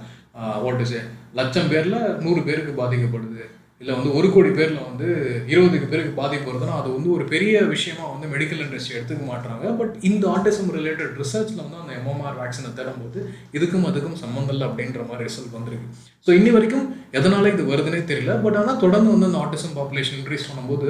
வாட் 0.64 0.82
இஸ் 0.86 0.96
லட்சம் 1.40 1.70
பேரில் 1.72 1.98
நூறு 2.26 2.42
பேருக்கு 2.48 2.74
பாதிக்கப்படுது. 2.82 3.44
இல்லை 3.80 3.92
வந்து 3.96 4.12
ஒரு 4.18 4.28
கோடி 4.34 4.50
பேரில் 4.50 4.86
வந்து 4.86 5.08
இருபதுக்கு 5.50 5.88
பேருக்கு 5.90 6.12
பாதிப்பு 6.20 6.48
வருதுன்னா 6.48 6.78
அது 6.78 6.88
வந்து 6.94 7.10
ஒரு 7.16 7.24
பெரிய 7.32 7.58
விஷயமா 7.72 8.04
வந்து 8.12 8.26
மெடிக்கல் 8.32 8.62
இண்டஸ்ட்ரி 8.64 8.96
எடுத்துக்க 8.96 9.24
மாட்டாங்க 9.28 9.64
பட் 9.80 9.92
இந்த 10.08 10.24
ஆட்டிசம் 10.34 10.72
ரிலேட்டட் 10.78 11.12
ரிசர்ச்சில் 11.22 11.62
வந்து 11.64 11.78
அந்த 11.82 11.92
எம்எம்ஆர் 12.00 12.38
வேக்சினை 12.40 12.70
தேடும்போது 12.78 13.18
இதுக்கும் 13.56 13.86
அதுக்கும் 13.90 14.18
சம்மந்தம் 14.22 14.54
இல்லை 14.54 14.66
அப்படின்ற 14.68 15.02
மாதிரி 15.10 15.26
ரிசல்ட் 15.28 15.54
வந்திருக்கு. 15.58 15.86
ஸோ 16.26 16.30
இன்னி 16.38 16.50
வரைக்கும் 16.56 16.86
எதனால 17.18 17.52
இது 17.54 17.64
வருதுன்னே 17.70 18.02
தெரியல. 18.10 18.32
பட் 18.44 18.58
ஆனால் 18.62 18.80
தொடர்ந்து 18.84 19.12
வந்து 19.14 19.28
அந்த 19.30 19.40
ஆட்டிசம் 19.44 19.76
பாப்புலேஷன் 19.78 20.18
இன்க்ரீஸ் 20.20 20.48
பண்ணும்போது 20.50 20.88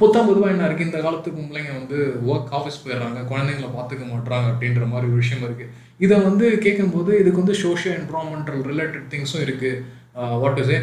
புத்தாம் 0.00 0.28
பொதுவாக 0.30 0.54
என்ன 0.54 0.68
இருக்குது 0.68 0.88
இந்த 0.90 1.00
காலத்துக்கு 1.06 1.48
பிள்ளைங்க 1.48 1.72
வந்து 1.80 1.98
ஒர்க் 2.30 2.52
ஆஃபீஸ் 2.58 2.80
போயிடுறாங்க 2.84 3.22
குழந்தைங்கள 3.32 3.70
பார்த்துக்க 3.78 4.06
மாட்டுறாங்க 4.12 4.48
அப்படின்ற 4.52 4.86
மாதிரி 4.92 5.10
ஒரு 5.12 5.22
விஷயம் 5.22 5.46
இருக்குது 5.48 5.70
இதை 6.06 6.18
வந்து 6.28 6.46
கேட்கும்போது 6.66 7.12
இதுக்கு 7.22 7.42
வந்து 7.42 7.56
சோஷியல் 7.66 7.96
என்வரான்மெண்டல் 8.00 8.62
ரிலேட்டட் 8.70 9.08
திங்ஸும் 9.14 9.44
இருக்குது 9.46 9.80
வாட் 10.42 10.60
இஸ் 10.62 10.72
ஏ 10.74 10.80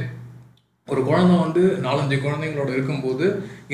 ஒரு 0.92 1.02
குழந்தை 1.10 1.36
வந்து 1.46 1.64
நாலஞ்சு 1.86 2.18
குழந்தைங்களோட 2.26 2.70
இருக்கும்போது 2.76 3.26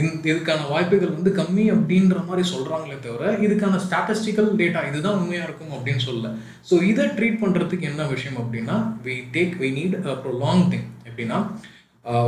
இந் 0.01 0.11
இதுக்கான 0.29 0.67
வாய்ப்புகள் 0.71 1.15
வந்து 1.17 1.31
கம்மி 1.39 1.65
அப்படின்ற 1.75 2.17
மாதிரி 2.29 2.43
சொல்கிறாங்களே 2.53 2.97
தவிர 3.05 3.31
இதுக்கான 3.45 3.79
ஸ்டாட்டிஸ்டிக்கல் 3.85 4.49
டேட்டா 4.61 4.81
இதுதான் 4.89 5.19
உண்மையாக 5.21 5.47
இருக்கும் 5.47 5.75
அப்படின்னு 5.77 6.03
சொல்லல. 6.07 6.31
ஸோ 6.69 6.77
இதை 6.91 7.05
ட்ரீட் 7.19 7.41
பண்ணுறதுக்கு 7.43 7.89
என்ன 7.91 8.07
விஷயம் 8.15 8.39
அப்படின்னா 8.43 8.77
we 9.05 9.15
take 9.37 9.55
we 9.61 9.69
need 9.79 9.95
long 10.43 10.65
thing 10.73 10.89
எப்படின்னா 11.09 11.39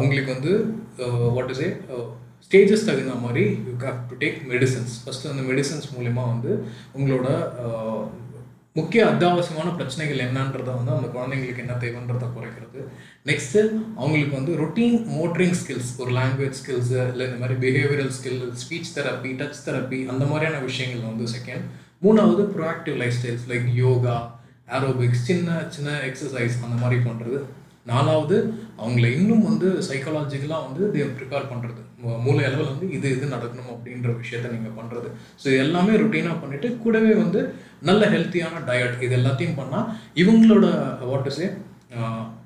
உங்களுக்கு 0.03 0.31
வந்து 0.35 0.53
வாட் 1.35 1.51
இஸ் 1.55 1.63
ஏ 1.67 1.71
ஸ்டேஜஸ் 2.45 2.87
தகுந்த 2.87 3.13
மாதிரி 3.23 3.43
you 3.67 3.73
have 3.83 3.97
to 4.09 4.17
take 4.23 4.37
medicines 4.51 4.93
first 5.03 5.31
அந்த 5.31 5.43
மெடிசன்ஸ் 5.51 5.87
மூலிமா 5.95 6.23
வந்து 6.33 6.51
உங்களோட 6.97 7.27
முக்கிய 8.77 9.01
அத்தியாவசியமான 9.05 9.69
பிரச்சனைகள் 9.75 10.23
என்னன்றதை 10.25 10.71
வந்து 10.75 10.91
அந்த 10.95 11.07
குழந்தைங்களுக்கு 11.07 11.63
என்ன 11.63 11.75
தேவைன்றதை 11.83 12.27
குறைக்கிறது. 12.29 12.79
நெக்ஸ்ட்டு 13.25 13.61
அவங்களுக்கு 13.97 14.33
வந்து 14.35 14.53
ரொட்டீன் 14.55 14.97
மோட்டரிங் 15.15 15.57
ஸ்கில்ஸ் 15.61 15.91
ஒரு 15.99 16.11
லாங்குவேஜ் 16.11 16.59
ஸ்கில்ஸு 16.59 16.97
இல்லை 17.11 17.25
இந்த 17.27 17.39
மாதிரி 17.39 17.57
behavioural 17.63 18.13
skill 18.17 18.43
speech 18.55 18.93
therapy 18.97 19.31
touch 19.39 19.63
therapy 19.65 20.01
அந்த 20.09 20.25
மாதிரியான 20.25 20.59
விஷயங்கள் 20.61 21.09
வந்து 21.09 21.27
செகண்ட் 21.35 21.65
மூணாவது 22.01 22.45
proactive 22.55 22.97
life 22.97 23.17
styles 23.19 23.47
like 23.47 23.67
yoga 23.77 24.17
aerobics 24.69 25.25
சின்ன 25.25 25.59
சின்ன 25.69 25.97
எக்ஸசைஸ் 26.07 26.61
அந்த 26.63 26.75
மாதிரி 26.75 26.99
பண்ணுறது 27.03 27.39
நாலாவது 27.85 28.37
அவங்கள 28.77 29.05
இன்னும் 29.17 29.43
வந்து 29.43 29.67
சைக்காலஜிக்கலாக 29.89 30.65
வந்து 30.65 30.81
இதை 30.89 31.09
ப்ரிப்பேர் 31.17 31.51
பண்ணுறது 31.51 31.81
மூளை 32.25 32.41
அளவில் 32.45 32.71
வந்து 32.71 32.87
இது 32.91 33.07
இது 33.09 33.27
நடக்கணும் 33.27 33.71
அப்படின்ற 33.73 34.09
விஷயத்த 34.17 34.51
நீங்கள் 34.51 34.75
பண்ணுறது 34.75 35.07
ஸோ 35.43 35.47
எல்லாமே 35.63 35.93
ருட்டீனாக 36.01 36.37
பண்ணிவிட்டு 36.41 36.69
கூடவே 36.77 37.13
வந்து 37.13 37.39
நல்ல 37.81 38.05
ஹெல்த்தியான 38.15 38.61
டயட் 38.67 39.01
இது 39.01 39.15
எல்லாத்தையும் 39.17 39.57
பண்ணால் 39.61 39.87
இவங்களோட 40.23 40.67
வாட் 41.11 41.29
இஸ் 41.31 41.41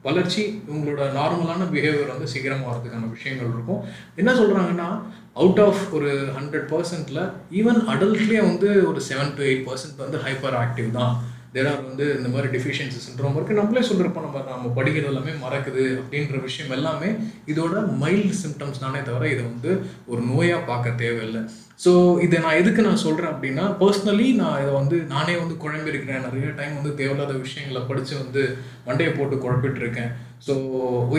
வளர்ச்சி 0.01 0.41
இவங்களோட 0.67 1.01
நார்மலான 1.17 1.65
பிஹேவியர் 1.71 2.11
வந்து 2.13 2.27
சீக்கிரம் 2.33 2.65
வரதுக்கான 2.67 3.09
விஷயங்கள் 3.09 3.51
இருக்கும். 3.53 3.81
என்ன 4.15 4.31
சொல்கிறாங்கன்னா 4.33 4.87
அவுட் 5.33 5.59
ஆஃப் 5.59 5.81
ஒரு 5.93 6.09
ஹண்ட்ரட் 6.37 6.67
பர்சன்டில் 6.73 7.21
ஈவன் 7.59 7.79
அடல்ட்லேயே 7.93 8.41
வந்து 8.49 8.69
ஒரு 8.89 9.01
செவன் 9.09 9.33
டு 9.37 9.43
எயிட் 9.43 9.65
பர்சன்ட் 9.67 9.97
வந்து 9.97 10.17
ஹைப்பர் 10.25 10.57
ஆக்டிவ் 10.63 10.89
தான். 10.91 11.13
தேர் 11.55 11.69
ஆர் 11.71 11.81
வந்து 11.87 12.05
இந்த 12.17 12.29
மாதிரி 12.33 12.49
டிஃபிஷியன்சி 12.53 12.99
சின்ட்ரோம் 13.05 13.35
இருக்குது 13.37 13.59
நம்மளே 13.59 13.81
சொல்கிறப்ப 13.87 14.21
நம்ம 14.25 14.43
நம்ம 14.51 14.71
படிக்கிறது 14.77 15.09
எல்லாமே 15.11 15.33
மறக்குது 15.45 15.83
அப்படின்ற 16.01 16.37
விஷயம் 16.47 16.73
எல்லாமே 16.77 17.09
இதோட 17.53 17.83
மைல்டு 18.03 18.35
சிம்டம்ஸ் 18.43 18.83
தானே 18.85 19.01
தவிர 19.09 19.27
இதை 19.33 19.43
வந்து 19.49 19.71
ஒரு 20.11 20.21
நோயாக 20.31 20.61
பார்க்க 20.71 21.01
தேவையில்லை. 21.03 21.41
ஸோ 21.83 21.91
இதை 22.25 22.37
நான் 22.45 22.59
எதுக்கு 22.61 22.81
நான் 22.87 23.03
சொல்கிறேன் 23.05 23.31
அப்படின்னா 23.33 23.65
பர்சனலி 23.81 24.27
நான் 24.41 24.59
இதை 24.63 24.73
வந்து 24.79 24.97
நானே 25.13 25.35
வந்து 25.43 25.55
குழம்பிருக்கிறேன் 25.63 26.25
நிறைய 26.27 26.49
டைம் 26.59 26.77
வந்து 26.79 26.91
தேவையில்லாத 26.99 27.35
விஷயங்களை 27.45 27.81
படித்து 27.89 28.13
வந்து 28.23 28.43
மண்டையை 28.87 29.13
போட்டு 29.17 29.43
குழப்பிட்டு 29.45 29.81
இருக்கேன். 29.83 30.11
ஸோ 30.45 30.53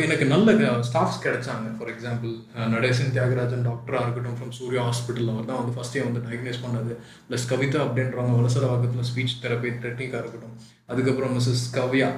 எனக்கு 0.05 0.25
நல்ல 0.33 0.55
ஸ்டாஃப்ஸ் 0.89 1.21
கிடைச்சாங்க. 1.25 1.67
ஃபார் 1.79 1.91
எக்ஸாம்பிள் 1.93 2.33
நடேசன் 2.75 3.13
தியாகராஜன் 3.17 3.67
டாக்டராக 3.69 4.05
இருக்கட்டும் 4.07 4.37
ஃப்ரம் 4.39 4.55
சூர்யா 4.59 4.85
ஹாஸ்பிட்டலில் 4.89 5.33
அவர் 5.35 5.51
தான் 5.51 5.61
வந்து 5.61 5.75
ஃபஸ்ட்டே 5.77 6.03
வந்து 6.07 6.23
டயக்னைஸ் 6.27 6.63
பண்ணது 6.65 6.95
ப்ளஸ் 7.29 7.47
கவிதா 7.53 7.81
அப்படின்றவங்க 7.87 8.39
வலசர 8.41 8.71
வாக்கத்தில் 8.73 9.09
ஸ்பீச் 9.11 9.37
தெரப்பி 9.45 9.71
டெக்னிக்காக 9.85 10.23
இருக்கட்டும். 10.23 10.57
அதுக்கப்புறம் 10.93 11.35
missus 11.37 11.67
Kavya 11.77 12.09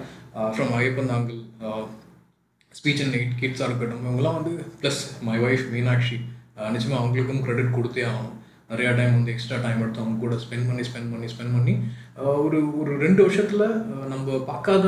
from 0.54 0.72
Ayyappanthangal 0.78 1.42
speech 2.78 3.02
and 3.02 3.14
night 3.16 3.34
கிட்ஸாக 3.42 3.68
இருக்கட்டும். 3.70 4.02
இவங்கெல்லாம் 4.06 4.38
வந்து 4.40 4.54
ப்ளஸ் 4.80 5.02
மை 5.28 5.36
ஒய்ஃப் 5.48 5.66
மீனாட்சி 5.74 6.16
நிச்சயமாக 6.74 7.00
அவங்களுக்கும் 7.02 7.44
க்ரெடிட் 7.46 7.76
கொடுத்தே 7.76 8.02
ஆகணும். 8.12 8.34
நிறையா 8.72 8.90
டைம் 8.98 9.14
வந்து 9.16 9.32
எக்ஸ்ட்ரா 9.32 9.56
டைம் 9.64 9.80
எடுத்து 9.84 10.02
அவங்க 10.02 10.18
கூட 10.24 10.34
ஸ்பெண்ட் 10.44 10.66
பண்ணி 10.68 10.82
ஸ்பெண்ட் 10.88 11.10
பண்ணி 11.12 11.26
ஸ்பெண்ட் 11.32 11.54
பண்ணி 11.56 11.74
ஒரு 12.16 12.58
ஒரு 12.80 12.92
ரெண்டு 13.04 13.20
வருஷத்தில் 13.24 13.64
நம்ம 14.10 14.36
பார்க்காத 14.50 14.84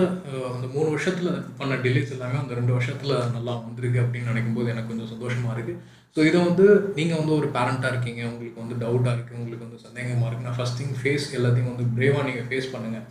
அந்த 0.54 0.66
மூணு 0.74 0.88
வருஷத்தில் 0.94 1.30
பண்ண 1.58 1.74
டிலேஸ் 1.84 2.12
எல்லாமே 2.16 2.36
அந்த 2.42 2.52
ரெண்டு 2.54 2.74
வருஷத்தில் 2.74 3.14
நல்லா 3.36 3.52
வந்திருக்கு 3.62 4.02
அப்படின்னு 4.02 4.30
நினைக்கும் 4.32 4.58
போது 4.58 4.72
எனக்கு 4.74 4.90
கொஞ்சம் 4.90 5.12
சந்தோஷமாக 5.14 5.54
இருக்குது 5.56 5.80
ஸோ 6.16 6.20
இதை 6.28 6.38
வந்து 6.48 6.66
நீங்கள் 6.98 7.20
வந்து 7.20 7.34
ஒரு 7.38 7.48
பேரண்ட்டாக 7.56 7.92
இருக்கீங்க 7.92 8.22
உங்களுக்கு 8.30 8.62
வந்து 8.62 8.76
டவுட்டாக 8.82 9.14
இருக்குது 9.16 9.38
உங்களுக்கு 9.40 9.66
வந்து 9.66 9.84
சந்தேகமாக 9.86 10.28
இருக்குன்னா 10.28 10.56
ஃபஸ்ட் 10.58 10.78
திங் 10.80 10.96
ஃபேஸ் 11.00 11.26
எல்லாத்தையும் 11.38 11.72
வந்து 11.72 11.86
பிரேவாக 11.96 12.26
நீங்கள் 12.28 12.48
ஃபேஸ் 12.50 12.72
பண்ணுங்கள் 12.74 13.06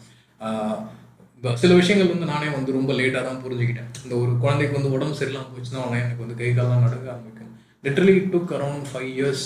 சில 1.63 1.73
விஷயங்கள் 1.79 2.13
வந்து 2.13 2.31
நானே 2.33 2.47
வந்து 2.57 2.77
ரொம்ப 2.77 2.91
லேட்டாக 2.99 3.23
தான் 3.27 3.41
புரிஞ்சுக்கிட்டேன். 3.43 3.89
இந்த 4.05 4.13
ஒரு 4.21 4.31
குழந்தைக்கு 4.43 4.77
வந்து 4.77 4.93
உடம்பு 4.95 5.19
சரியில்லாமல் 5.19 5.51
போச்சுன்னா 5.53 5.83
உடனே 5.85 5.99
எனக்கு 6.05 6.23
வந்து 6.25 6.37
கை 6.39 6.49
காலெலாம் 6.51 6.85
நடக்க 6.85 7.11
ஆரம்பிக்கும். 7.13 7.51
Literally 7.83 8.15
took 8.33 8.53
around 8.57 8.87
five 8.91 9.09
years 9.15 9.45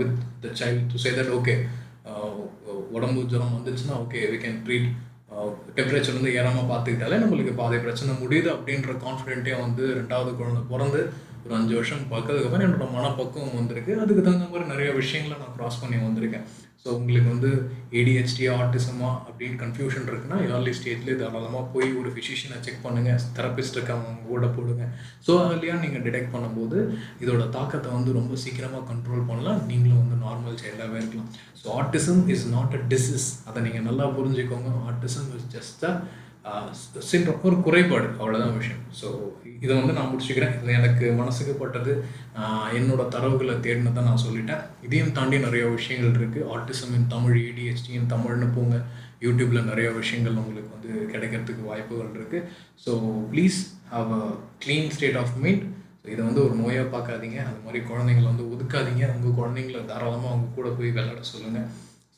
with 0.00 0.16
the 0.42 0.50
child 0.60 0.84
to 0.92 0.98
say 1.04 1.12
that 1.18 1.32
okay 1.38 1.54
உடம்பு 2.96 3.22
ஜுரம் 3.32 3.56
வந்துச்சுன்னா 3.56 3.96
okay 4.02 4.20
we 4.32 4.38
can 4.44 4.60
treat 4.66 4.88
temperature 5.76 6.16
வந்து 6.18 6.36
ஏறாமல் 6.38 6.70
பார்த்துக்கிட்டாலே 6.70 7.18
நம்மளுக்கு 7.22 7.52
பாதை 7.60 7.78
பிரச்சனை 7.78 8.14
முடியுது 8.22 8.48
அப்படின்ற 8.54 8.94
கான்ஃபிடென்ட்டே 9.04 9.54
வந்து 9.60 9.84
ரெண்டாவது 9.98 10.30
குழந்தை 10.36 10.62
பிறந்து 10.72 11.00
ஒரு 11.44 11.54
அஞ்சு 11.58 11.74
வருஷம் 11.74 12.08
பார்க்கறதுக்கப்புறம் 12.12 12.66
என்னோட 12.66 12.86
மனப்பக்குவம் 12.96 13.54
வந்திருக்கு. 13.58 13.92
அதுக்கு 14.02 14.22
தகுந்த 14.22 14.48
மாதிரி 14.50 14.70
நிறைய 14.72 14.90
விஷயங்களை 14.92 15.36
நான் 15.42 15.54
க்ராஸ் 15.58 15.80
பண்ணி 15.82 15.98
வந்திருக்கேன். 16.06 16.46
ஸோ 16.82 16.88
உங்களுக்கு 16.98 17.30
வந்து 17.32 17.50
ஏடிஹெச்டியா 17.98 18.52
ஆர்டிசமா 18.60 19.08
அப்படின்னு 19.28 19.56
கன்ஃபியூஷன் 19.62 20.06
இருக்குன்னா 20.10 20.38
ஏர்லி 20.44 20.72
ஸ்டேஜ்லேயே 20.78 21.16
தாராளமாக 21.22 21.64
போய் 21.74 21.88
ஒரு 22.00 22.10
ஃபிசிஷியனை 22.14 22.58
செக் 22.66 22.84
பண்ணுங்கள் 22.84 23.26
தெரபிஸ்ட் 23.38 23.76
இருக்காங்க 23.78 24.04
அவங்க 24.06 24.30
கூட 24.30 24.46
போடுங்க. 24.56 24.84
ஸோ 25.26 25.32
அதுலையாக 25.42 25.82
நீங்கள் 25.84 26.04
டிடெக்ட் 26.06 26.32
பண்ணும்போது 26.34 26.78
இதோட 27.24 27.44
தாக்கத்தை 27.56 27.90
வந்து 27.96 28.16
ரொம்ப 28.18 28.38
சீக்கிரமாக 28.44 28.88
கண்ட்ரோல் 28.92 29.28
பண்ணலாம். 29.30 29.60
நீங்களும் 29.72 30.00
வந்து 30.04 30.18
நார்மல் 30.26 30.58
சைல்டாகவே 30.62 30.98
இருக்கலாம். 31.02 31.30
So 31.60 31.68
autism 31.80 32.22
is 32.36 32.46
not 32.56 32.76
a 32.80 32.82
disease 32.94 33.28
அதை 33.50 33.58
நீங்கள் 33.68 33.86
நல்லா 33.90 34.06
புரிஞ்சுக்கோங்க. 34.18 34.72
Autism 34.90 35.28
is 35.38 35.48
just 35.56 35.84
a 35.90 35.94
syndrome 37.10 37.42
ஒரு 37.48 37.56
குறைபாடு 37.66 38.06
அவ்வளோதான் 38.20 38.58
விஷயம். 38.60 38.82
ஸோ 39.00 39.08
இதை 39.64 39.72
வந்து 39.78 39.94
நான் 39.96 40.10
முடிச்சுக்கிறேன். 40.10 40.54
இது 40.62 40.72
எனக்கு 40.78 41.06
மனசுக்கு 41.18 41.54
பட்டது 41.62 41.92
என்னோட 42.78 43.02
தரவுகளை 43.14 43.54
தேடினதை 43.66 44.02
நான் 44.06 44.22
சொல்லிட்டேன். 44.26 44.62
இதையும் 44.86 45.12
தாண்டி 45.18 45.38
நிறைய 45.46 45.64
விஷயங்கள் 45.76 46.16
இருக்குது 46.20 46.46
ஆர்டிசம் 46.54 46.94
இன் 46.98 47.10
தமிழ் 47.14 47.36
ஏடிஎஸ்டி 47.48 47.92
இன் 47.98 48.10
தமிழ்னு 48.14 48.48
போங்க. 48.56 48.78
யூடியூப்பில் 49.26 49.68
நிறைய 49.70 49.88
விஷயங்கள் 50.00 50.40
உங்களுக்கு 50.42 50.70
வந்து 50.76 50.92
கிடைக்கிறதுக்கு 51.12 51.68
வாய்ப்புகள் 51.70 52.16
இருக்குது 52.18 52.46
so 52.84 52.92
please 53.34 53.58
have 53.92 54.10
a 54.20 54.22
clean 54.64 54.90
state 54.96 55.20
of 55.22 55.36
mind 55.44 55.66
so 56.02 56.08
இதை 56.14 56.22
வந்து 56.28 56.42
ஒரு 56.46 56.54
நோயாக 56.62 56.86
பார்க்காதீங்க. 56.96 57.38
அது 57.48 57.60
மாதிரி 57.66 57.80
குழந்தைங்களை 57.90 58.28
வந்து 58.32 58.46
ஒதுக்காதீங்க. 58.54 59.04
உங்கள் 59.16 59.38
குழந்தைங்கள 59.40 59.80
தாராளமாக 59.92 60.32
அவங்க 60.32 60.48
கூட 60.58 60.68
போய் 60.78 60.94
விளையாட 60.96 61.22
சொல்லுங்கள் 61.34 61.68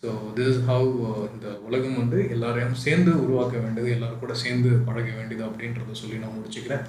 ஸோ 0.03 0.12
திஸ் 0.37 0.49
இஸ் 0.53 0.62
ஹவ் 0.69 0.88
இந்த 1.35 1.49
உலகம் 1.67 1.99
வந்து 2.01 2.19
எல்லாரையும் 2.35 2.81
சேர்ந்து 2.85 3.11
உருவாக்க 3.25 3.55
வேண்டியது 3.65 3.91
எல்லாரும் 3.97 4.23
கூட 4.23 4.35
சேர்ந்து 4.45 4.71
பழக 4.87 5.11
வேண்டியது 5.19 5.45
அப்படின்றத 5.49 5.95
சொல்லி 6.01 6.17
நான் 6.23 6.37
முடிச்சுக்கிறேன். 6.38 6.87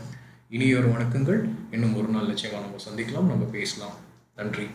இனியொரு 0.55 0.87
வணக்கங்கள். 0.93 1.39
இன்னும் 1.75 1.95
ஒரு 1.99 2.09
நாள் 2.15 2.31
நிச்சயமாக 2.31 2.63
நம்ம 2.65 2.79
சந்திக்கலாம் 2.87 3.29
நம்ம 3.33 3.45
பேசலாம். 3.57 3.95
நன்றி. 4.39 4.65